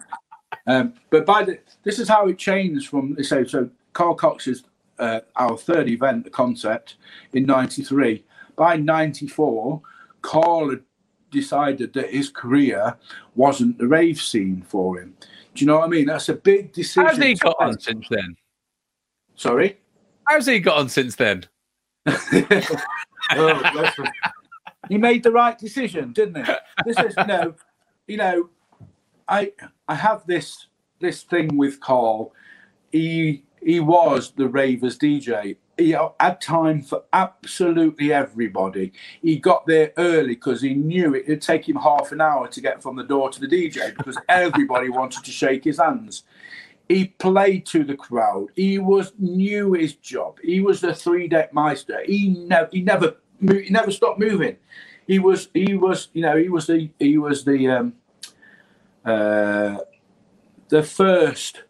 [0.66, 3.70] Um, but by the, this is how it changed from so so.
[3.92, 4.62] Carl Cox is
[4.98, 6.96] uh, our third event, the concept
[7.32, 8.24] in '93.
[8.56, 9.80] By '94,
[10.22, 10.82] Carl had
[11.30, 12.96] decided that his career
[13.34, 15.16] wasn't the rave scene for him.
[15.54, 16.06] Do you know what I mean?
[16.06, 17.06] That's a big decision.
[17.06, 18.36] How's he got on since then?
[19.34, 19.78] Sorry.
[20.24, 21.44] How's he got on since then?
[23.32, 23.84] Oh,
[24.88, 26.52] he made the right decision, didn't he?
[26.84, 27.54] This is you know,
[28.08, 28.48] you know,
[29.30, 29.52] I
[29.88, 30.66] I have this
[31.00, 32.32] this thing with Carl.
[32.92, 35.56] He he was the ravers DJ.
[35.78, 38.92] He had time for absolutely everybody.
[39.22, 42.60] He got there early because he knew it would take him half an hour to
[42.60, 46.24] get from the door to the DJ because everybody wanted to shake his hands.
[46.86, 48.48] He played to the crowd.
[48.56, 50.38] He was knew his job.
[50.42, 52.02] He was the three deck meister.
[52.04, 54.56] He never he never he never stopped moving.
[55.06, 57.94] He was he was you know he was the he was the um,
[59.04, 59.78] uh,
[60.68, 61.64] the first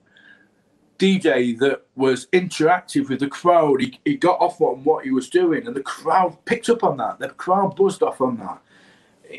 [0.98, 3.80] DJ that was interactive with the crowd.
[3.80, 6.98] He, he got off on what he was doing, and the crowd picked up on
[6.98, 7.18] that.
[7.18, 8.60] The crowd buzzed off on that.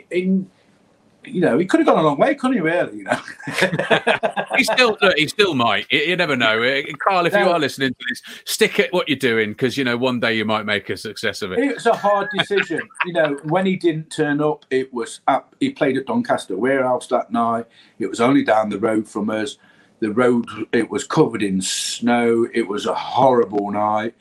[0.09, 0.49] In
[1.23, 2.61] you know, he could have gone a long way, couldn't he?
[2.61, 3.19] Really, you know.
[4.57, 5.87] He still, look, he still might.
[5.89, 6.61] You, you never know.
[6.61, 9.83] Uh, Carl, if you are listening to this, stick at what you're doing because you
[9.83, 11.59] know one day you might make a success of it.
[11.59, 12.81] It was a hard decision.
[13.05, 15.55] you know, when he didn't turn up, it was up.
[15.59, 17.65] He played at Doncaster Warehouse that night.
[17.97, 19.57] It was only down the road from us.
[19.99, 22.47] The road, it was covered in snow.
[22.53, 24.15] It was a horrible night.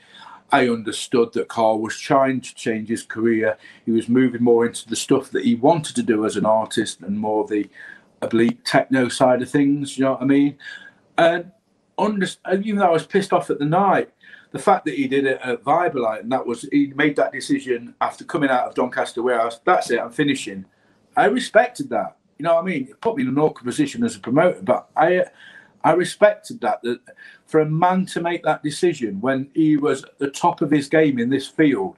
[0.52, 3.56] I understood that Carl was trying to change his career.
[3.84, 7.00] He was moving more into the stuff that he wanted to do as an artist
[7.00, 7.68] and more the
[8.22, 9.96] oblique techno side of things.
[9.96, 10.58] You know what I mean?
[11.16, 11.52] And
[11.98, 14.10] under, even though I was pissed off at the night,
[14.52, 17.94] the fact that he did it at Vibealite and that was he made that decision
[18.00, 19.60] after coming out of Doncaster Warehouse.
[19.64, 20.00] That's it.
[20.00, 20.64] I'm finishing.
[21.16, 22.16] I respected that.
[22.38, 22.88] You know what I mean?
[22.88, 25.26] It put me in an awkward position as a promoter, but I
[25.84, 26.82] I respected that.
[26.82, 27.00] That
[27.46, 30.88] for a man to make that decision when he was at the top of his
[30.88, 31.96] game in this field,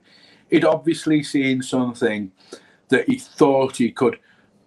[0.51, 2.31] he'd obviously seen something
[2.89, 4.19] that he thought he could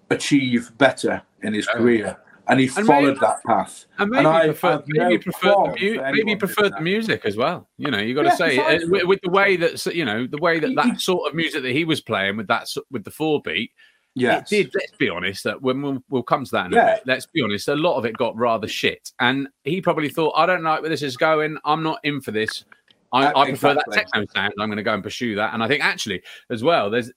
[0.10, 3.86] achieve better in his career and he and followed maybe, that path.
[3.98, 7.68] And maybe and preferred, maybe no preferred the mu- maybe preferred the music as well.
[7.78, 10.28] You know, you got to yeah, say uh, with, with, the way that you know
[10.28, 13.12] the way that that sort of music that he was playing with that with the
[13.12, 13.72] four beat.
[14.16, 14.72] Yeah, it did.
[14.74, 15.44] Let's be honest.
[15.44, 17.00] That when we'll, we'll come to that in yeah.
[17.06, 17.68] Let's be honest.
[17.68, 20.90] A lot of it got rather shit, and he probably thought, "I don't like where
[20.90, 21.58] this is going.
[21.66, 22.64] I'm not in for this.
[23.12, 23.96] I, I prefer exactly.
[23.96, 24.54] that techno sound.
[24.60, 27.12] I'm going to go and pursue that." And I think actually, as well, there's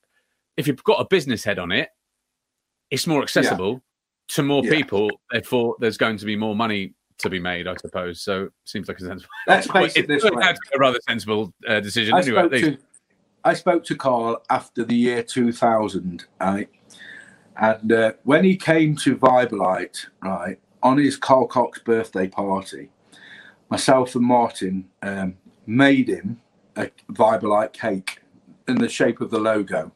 [0.56, 1.88] if you've got a business head on it,
[2.90, 3.80] it's more accessible
[4.28, 4.70] to more yeah.
[4.70, 8.20] people, therefore there's going to be more money to be made, I suppose.
[8.20, 9.30] So seems like a sensible.
[9.46, 10.30] Let's face it, this way.
[10.30, 12.14] a rather sensible uh, decision.
[12.14, 12.78] I anyway, spoke to,
[13.44, 16.68] I spoke to Carl after the year 2000, right?
[17.58, 22.88] And uh, when he came to Vibealite, right, on his Carl Cox birthday party,
[23.68, 25.36] myself and Martin um,
[25.66, 26.40] made him
[26.76, 28.20] a Vibealite cake
[28.68, 29.90] in the shape of the logo.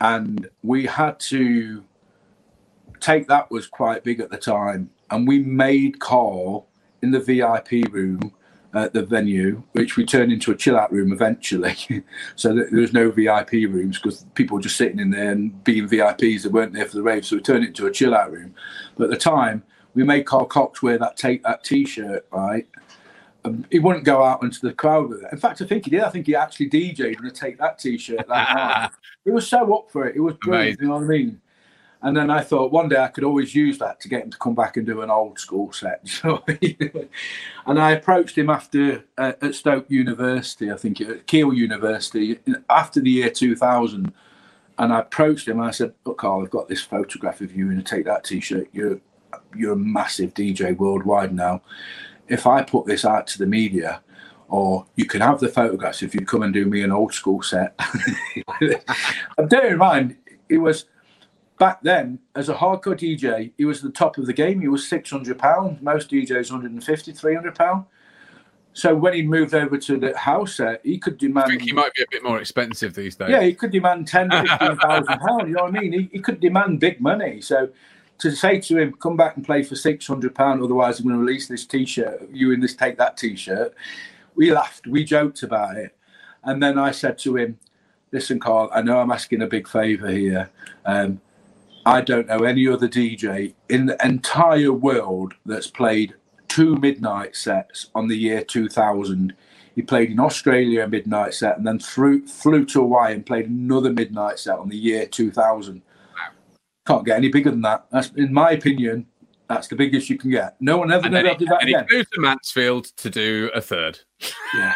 [0.00, 1.82] And we had to
[3.00, 6.66] take that was quite big at the time, and we made Carl
[7.02, 8.32] in the VIP room
[8.74, 11.76] at the venue, which we turned into a chill out room eventually.
[12.36, 15.88] so there was no VIP rooms because people were just sitting in there and being
[15.88, 17.24] VIPs that weren't there for the rave.
[17.24, 18.54] So we turned it into a chill out room.
[18.96, 19.62] But at the time,
[19.94, 22.66] we made Carl Cox wear that take that T-shirt, right?
[23.44, 25.28] Um, he wouldn't go out into the crowd with it.
[25.30, 26.00] In fact, I think he did.
[26.00, 28.90] I think he actually DJ'd and take that T-shirt that night.
[29.24, 30.16] He was so up for it.
[30.16, 30.80] It was great.
[30.80, 31.40] You know what I mean?
[32.04, 34.36] And then I thought one day I could always use that to get him to
[34.36, 36.02] come back and do an old school set.
[36.24, 36.44] So,
[37.66, 42.38] and I approached him after uh, at Stoke University, I think at Keele University,
[42.68, 44.12] after the year 2000.
[44.76, 47.70] And I approached him and I said, Look, Carl, I've got this photograph of you
[47.70, 48.68] and take that t shirt.
[48.72, 49.00] You're,
[49.56, 51.62] you're a massive DJ worldwide now.
[52.28, 54.02] If I put this out to the media,
[54.48, 57.40] or you can have the photographs if you come and do me an old school
[57.42, 57.78] set.
[59.48, 60.16] bear in mind,
[60.48, 60.84] it was
[61.64, 64.60] back then, as a hardcore DJ, he was the top of the game.
[64.60, 65.80] He was six hundred pounds.
[65.80, 67.86] Most DJs 150, 300 pounds.
[68.74, 71.46] So when he moved over to the house set, he could demand.
[71.46, 73.30] I think he might be a bit more expensive these days.
[73.30, 75.48] Yeah, he could demand ten, fifteen thousand pounds.
[75.48, 75.92] You know what I mean?
[75.94, 77.40] He, he could demand big money.
[77.40, 77.70] So
[78.18, 81.16] to say to him, "Come back and play for six hundred pound, otherwise I'm going
[81.16, 82.28] to release this T-shirt.
[82.30, 83.74] You in this, take that T-shirt."
[84.34, 85.96] We laughed, we joked about it,
[86.42, 87.58] and then I said to him,
[88.12, 90.50] "Listen, Carl, I know I'm asking a big favour here.
[90.84, 91.20] Um,
[91.86, 96.14] I don't know any other DJ in the entire world that's played
[96.48, 99.34] two midnight sets on the year 2000.
[99.74, 103.48] He played in Australia a midnight set and then flew, flew to Hawaii and played
[103.48, 105.82] another midnight set on the year 2000.
[106.86, 107.86] Can't get any bigger than that.
[107.90, 109.06] That's, in my opinion,
[109.48, 110.56] that's the biggest you can get.
[110.60, 111.86] No one ever, did that and again.
[111.88, 113.98] he flew to Mansfield to do a third.
[114.54, 114.74] Yeah.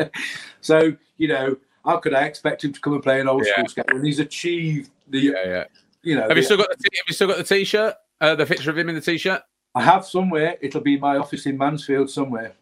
[0.60, 3.52] so, you know, how could I expect him to come and play an old yeah.
[3.52, 5.18] school skate when he's achieved the?
[5.18, 5.64] Yeah, yeah.
[6.02, 7.94] You know, have the, you still got the t- have you still got the t-shirt?
[8.20, 9.42] Uh, the picture of him in the t-shirt.
[9.74, 10.56] I have somewhere.
[10.60, 12.52] It'll be in my office in Mansfield somewhere.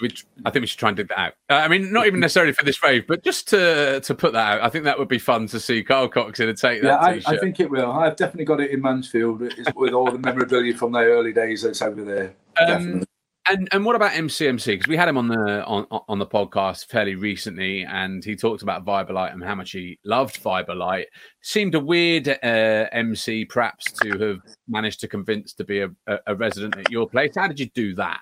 [0.00, 0.10] We,
[0.44, 1.32] I think we should try and dig that out.
[1.50, 4.58] Uh, I mean, not even necessarily for this rave, but just to to put that
[4.58, 4.62] out.
[4.62, 6.88] I think that would be fun to see Carl Cox in a take that.
[6.88, 7.90] Yeah, I, I, think it will.
[7.90, 9.40] I've definitely got it in Mansfield
[9.74, 12.34] with all the memorabilia from their early days that's over there.
[12.64, 13.04] Um,
[13.50, 14.66] and and what about MCMC?
[14.66, 18.62] Because we had him on the on on the podcast fairly recently, and he talked
[18.62, 21.06] about Vibealite and how much he loved Vibealite.
[21.42, 24.38] Seemed a weird uh, MC, perhaps, to have
[24.68, 25.90] managed to convince to be a,
[26.26, 27.32] a, resident at your place.
[27.36, 28.20] How did you do that?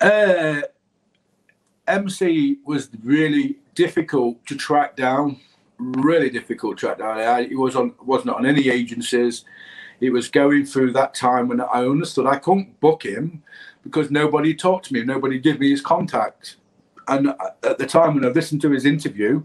[0.00, 0.62] Uh,
[1.86, 5.40] MC was really difficult to track down.
[5.78, 7.18] Really difficult to track down.
[7.18, 9.44] I, he was on was not on any agencies
[10.00, 13.42] it was going through that time when I understood I couldn't book him
[13.82, 16.56] because nobody talked to me, nobody gave me his contact.
[17.06, 19.44] And uh, at the time when I listened to his interview,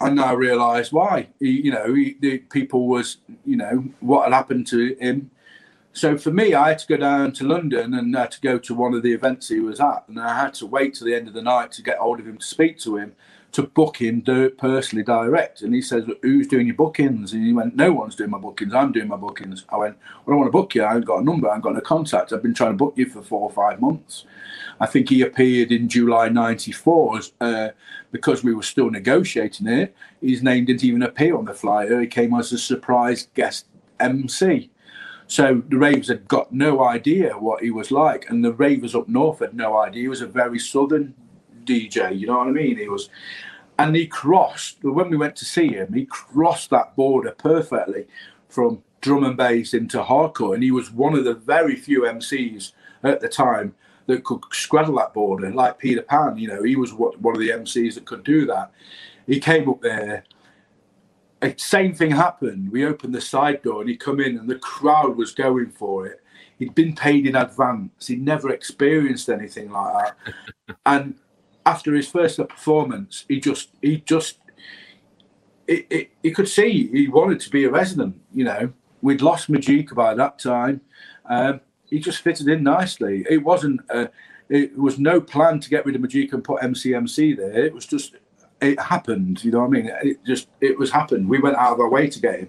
[0.00, 1.28] I now realise why.
[1.40, 5.30] He, you know, he, the people was, you know, what had happened to him.
[5.92, 8.74] So for me, I had to go down to London and had to go to
[8.74, 11.28] one of the events he was at, and I had to wait till the end
[11.28, 13.14] of the night to get hold of him to speak to him
[13.54, 14.20] to book him
[14.58, 15.62] personally direct.
[15.62, 17.32] And he says, Who's doing your bookings?
[17.32, 18.74] And he went, No one's doing my bookings.
[18.74, 19.64] I'm doing my bookings.
[19.68, 20.84] I went, Well, I don't want to book you.
[20.84, 21.48] I haven't got a number.
[21.48, 22.32] I haven't got no contact.
[22.32, 24.24] I've been trying to book you for four or five months.
[24.80, 27.68] I think he appeared in July 94 uh,
[28.10, 29.94] because we were still negotiating it.
[30.20, 32.00] His name didn't even appear on the flyer.
[32.00, 33.66] He came as a surprise guest
[34.00, 34.70] MC.
[35.28, 39.08] So the Ravers had got no idea what he was like, and the Ravers up
[39.08, 40.02] north had no idea.
[40.02, 41.14] He was a very southern
[41.64, 42.78] DJ, you know what I mean?
[42.78, 43.08] He was,
[43.78, 45.92] and he crossed when we went to see him.
[45.92, 48.06] He crossed that border perfectly
[48.48, 52.72] from drum and bass into hardcore, and he was one of the very few MCs
[53.02, 53.74] at the time
[54.06, 56.38] that could straddle that border, like Peter Pan.
[56.38, 58.70] You know, he was one of the MCs that could do that.
[59.26, 60.24] He came up there.
[61.56, 62.72] Same thing happened.
[62.72, 66.06] We opened the side door and he come in, and the crowd was going for
[66.06, 66.22] it.
[66.58, 68.06] He'd been paid in advance.
[68.06, 70.14] He'd never experienced anything like
[70.66, 71.16] that, and
[71.66, 74.38] after his first performance, he just he just
[75.66, 78.20] it, it, he could see he wanted to be a resident.
[78.32, 80.80] You know, we'd lost Majika by that time.
[81.26, 83.24] Um, he just fitted in nicely.
[83.28, 84.06] It wasn't uh,
[84.48, 87.64] it was no plan to get rid of Majika and put MCMC there.
[87.64, 88.16] It was just
[88.60, 89.44] it happened.
[89.44, 89.90] You know what I mean?
[90.02, 91.28] It just it was happened.
[91.28, 92.48] We went out of our way to get him,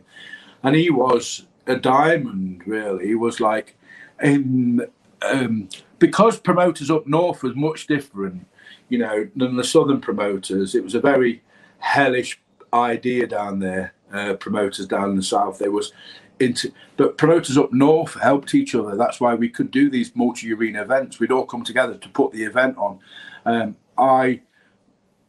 [0.63, 2.63] and he was a diamond.
[2.65, 3.77] Really, he was like
[4.21, 4.85] in
[5.21, 8.45] um, because promoters up north was much different
[8.89, 10.75] you know, than the southern promoters.
[10.75, 11.41] It was a very
[11.79, 12.39] hellish
[12.73, 13.93] idea down there.
[14.13, 15.91] Uh, promoters down in the south, there was
[16.39, 18.95] into, but promoters up north helped each other.
[18.95, 21.19] That's why we could do these multi-arena events.
[21.19, 22.99] We'd all come together to put the event on.
[23.45, 24.41] Um, I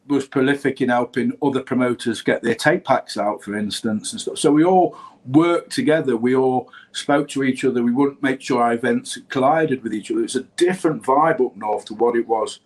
[0.07, 4.37] was prolific in helping other promoters get their tape packs out, for instance, and stuff.
[4.37, 6.15] So we all worked together.
[6.15, 7.83] We all spoke to each other.
[7.83, 10.23] We wouldn't make sure our events collided with each other.
[10.23, 12.59] It's a different vibe up north to what it was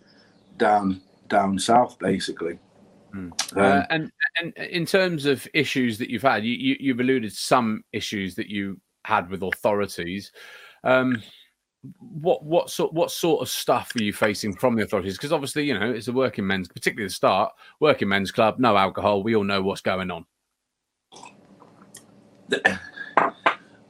[0.62, 2.58] down down south, basically.
[3.14, 3.32] Mm.
[3.56, 7.30] Um, uh, and and in terms of issues that you've had, you, you have alluded
[7.30, 10.30] to some issues that you had with authorities.
[10.84, 11.20] Um,
[11.98, 15.16] what what sort what sort of stuff were you facing from the authorities?
[15.16, 18.76] Because obviously, you know, it's a working men's, particularly the start, working men's club, no
[18.76, 19.24] alcohol.
[19.24, 20.24] We all know what's going on.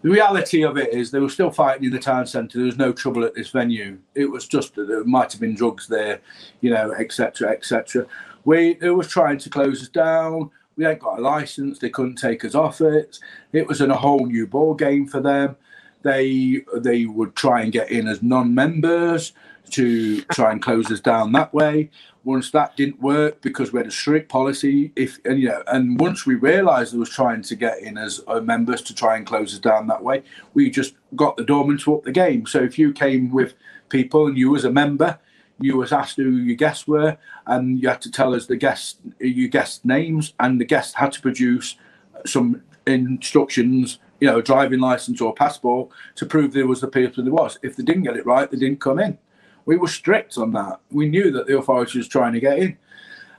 [0.03, 2.59] The reality of it is they were still fighting in the town centre.
[2.59, 3.98] There was no trouble at this venue.
[4.16, 6.20] It was just that there might have been drugs there,
[6.61, 8.07] you know, etc., etc.
[8.44, 10.50] We it was trying to close us down.
[10.76, 11.78] We ain't got a license.
[11.78, 13.18] They couldn't take us off it.
[13.53, 15.57] It was in a whole new ball game for them.
[16.03, 19.32] They they would try and get in as non-members
[19.70, 21.90] to try and close us down that way
[22.25, 25.99] once that didn't work because we had a strict policy if and you know and
[25.99, 29.27] once we realized they was trying to get in as uh, members to try and
[29.27, 30.23] close us down that way
[30.55, 32.47] we just got the doorman to up the game.
[32.47, 33.55] So if you came with
[33.89, 35.18] people and you was a member
[35.61, 37.16] you was asked who your guests were
[37.47, 41.12] and you had to tell us the guest your guest names and the guest had
[41.12, 41.77] to produce
[42.25, 47.25] some instructions you know a driving license or passport to prove there was the person
[47.25, 47.59] there was.
[47.62, 49.18] If they didn't get it right they didn't come in
[49.65, 50.81] we were strict on that.
[50.91, 52.77] We knew that the authority was trying to get in.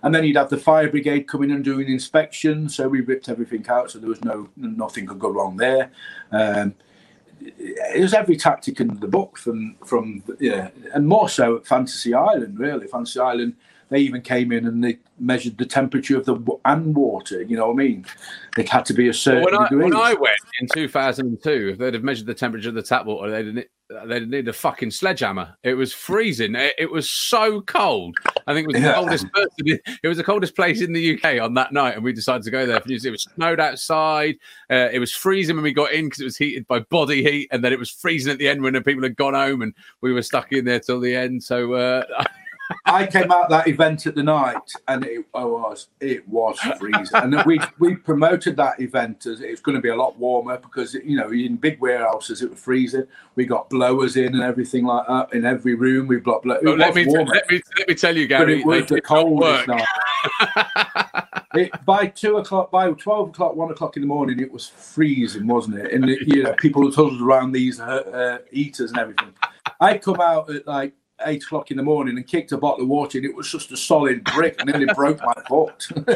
[0.01, 2.75] And then you'd have the fire brigade coming and doing inspections.
[2.75, 5.91] So we ripped everything out, so there was no nothing could go wrong there.
[6.31, 6.75] Um,
[7.39, 12.13] it was every tactic in the book from from yeah, and more so at Fantasy
[12.13, 12.59] Island.
[12.59, 13.55] Really, Fantasy Island.
[13.89, 17.43] They even came in and they measured the temperature of the and water.
[17.43, 18.05] You know what I mean?
[18.57, 19.83] It had to be a certain when degree.
[19.83, 23.05] I, when I went in 2002, if they'd have measured the temperature of the tap
[23.05, 23.67] water, they'd
[24.05, 25.55] they need a fucking sledgehammer.
[25.63, 26.55] It was freezing.
[26.55, 28.17] It, it was so cold.
[28.47, 28.95] I think it was the yeah.
[28.95, 29.79] coldest person.
[30.03, 32.51] It was the coldest place in the UK on that night, and we decided to
[32.51, 32.81] go there.
[32.85, 34.35] It was snowed outside.
[34.69, 37.49] Uh, it was freezing when we got in because it was heated by body heat,
[37.51, 39.73] and then it was freezing at the end when the people had gone home, and
[40.01, 41.43] we were stuck in there till the end.
[41.43, 41.73] So.
[41.73, 42.23] Uh,
[42.85, 47.07] I came out that event at the night, and it was it was freezing.
[47.13, 50.93] And we we promoted that event as it's going to be a lot warmer because
[50.93, 53.05] you know in big warehouses it was freezing.
[53.35, 56.07] We got blowers in and everything like that in every room.
[56.07, 56.63] We got blowers.
[56.63, 59.67] Well, let, me, let, me, let me tell you, Gary, but it was the coldest
[59.67, 59.85] night.
[61.55, 65.47] it, by two o'clock, by twelve o'clock, one o'clock in the morning, it was freezing,
[65.47, 65.91] wasn't it?
[65.91, 69.33] And it, you know, people were huddled around these uh, uh, heaters and everything.
[69.79, 70.93] I come out at like
[71.25, 73.71] eight o'clock in the morning and kicked a bottle of water and it was just
[73.71, 75.87] a solid brick and nearly broke my foot.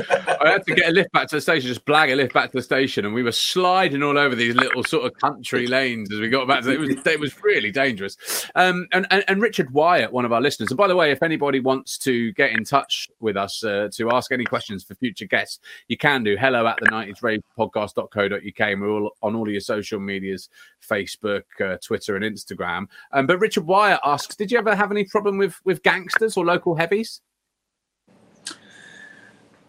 [0.41, 2.51] I had to get a lift back to the station, just blag a lift back
[2.51, 6.11] to the station, and we were sliding all over these little sort of country lanes
[6.11, 6.63] as we got back.
[6.63, 8.47] To, it was it was really dangerous.
[8.55, 11.23] Um, and, and, and Richard Wyatt, one of our listeners, and by the way, if
[11.23, 15.25] anybody wants to get in touch with us uh, to ask any questions for future
[15.25, 19.47] guests, you can do hello at the 90s rave podcast.co.uk and we're all on all
[19.47, 20.49] of your social medias,
[20.87, 22.87] Facebook, uh, Twitter, and Instagram.
[23.11, 26.45] Um, but Richard Wyatt asks, did you ever have any problem with with gangsters or
[26.45, 27.21] local heavies?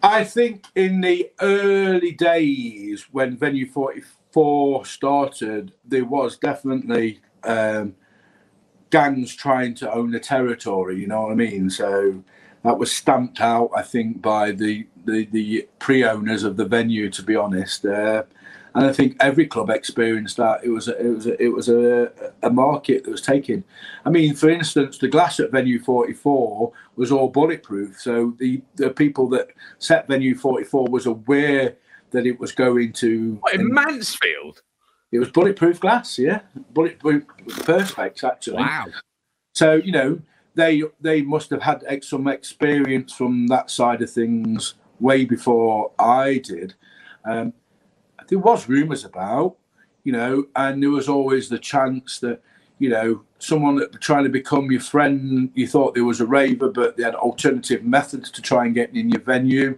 [0.01, 7.95] I think in the early days when Venue 44 started, there was definitely um,
[8.89, 10.99] gangs trying to own the territory.
[11.01, 11.69] You know what I mean?
[11.69, 12.23] So
[12.63, 17.09] that was stamped out, I think, by the the, the pre-owners of the venue.
[17.09, 18.23] To be honest, uh,
[18.75, 20.63] and I think every club experienced that.
[20.63, 22.11] It was a, it was a, it was a,
[22.43, 23.63] a market that was taken.
[24.05, 28.89] I mean, for instance, the glass at Venue 44 was all bulletproof, so the the
[28.91, 29.49] people that
[29.79, 31.77] set Venue 44 was aware
[32.11, 34.61] that it was going to what, in Mansfield.
[35.11, 36.41] It was bulletproof glass, yeah,
[36.73, 38.57] bulletproof perspex actually.
[38.57, 38.85] Wow.
[39.55, 40.21] So you know
[40.55, 46.39] they they must have had some experience from that side of things way before I
[46.43, 46.75] did.
[47.25, 47.53] Um,
[48.29, 49.55] there was rumours about,
[50.03, 52.41] you know, and there was always the chance that,
[52.77, 56.69] you know, someone that trying to become your friend, you thought there was a raver,
[56.69, 59.77] but they had alternative methods to try and get in your venue.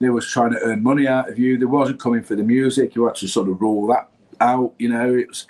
[0.00, 1.56] They was trying to earn money out of you.
[1.56, 2.94] They wasn't coming for the music.
[2.94, 4.08] You had to sort of rule that
[4.40, 4.74] out.
[4.78, 5.46] You know, it was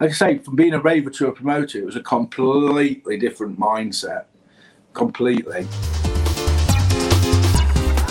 [0.00, 3.58] like I say, from being a raver to a promoter, it was a completely different
[3.58, 4.26] mindset.
[4.92, 5.66] Completely.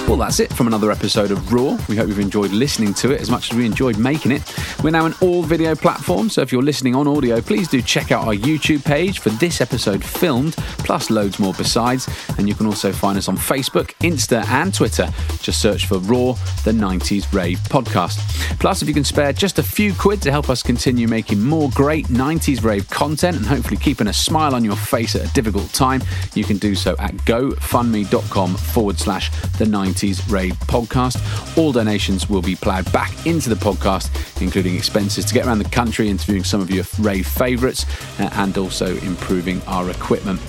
[0.07, 1.77] Well, that's it from another episode of ROAR.
[1.89, 4.41] We hope you've enjoyed listening to it as much as we enjoyed making it.
[4.81, 8.09] We're now an all video platform, so if you're listening on audio, please do check
[8.09, 12.07] out our YouTube page for this episode filmed, plus loads more besides.
[12.37, 15.09] And you can also find us on Facebook, Insta, and Twitter.
[15.41, 18.17] Just search for ROAR, the 90s Rave podcast.
[18.59, 21.69] Plus, if you can spare just a few quid to help us continue making more
[21.75, 25.71] great 90s Rave content and hopefully keeping a smile on your face at a difficult
[25.73, 26.01] time,
[26.33, 31.17] you can do so at gofundme.com forward slash the 90s 90s Rave podcast.
[31.57, 34.09] All donations will be ploughed back into the podcast,
[34.41, 37.85] including expenses to get around the country, interviewing some of your rave favourites,
[38.19, 40.39] uh, and also improving our equipment.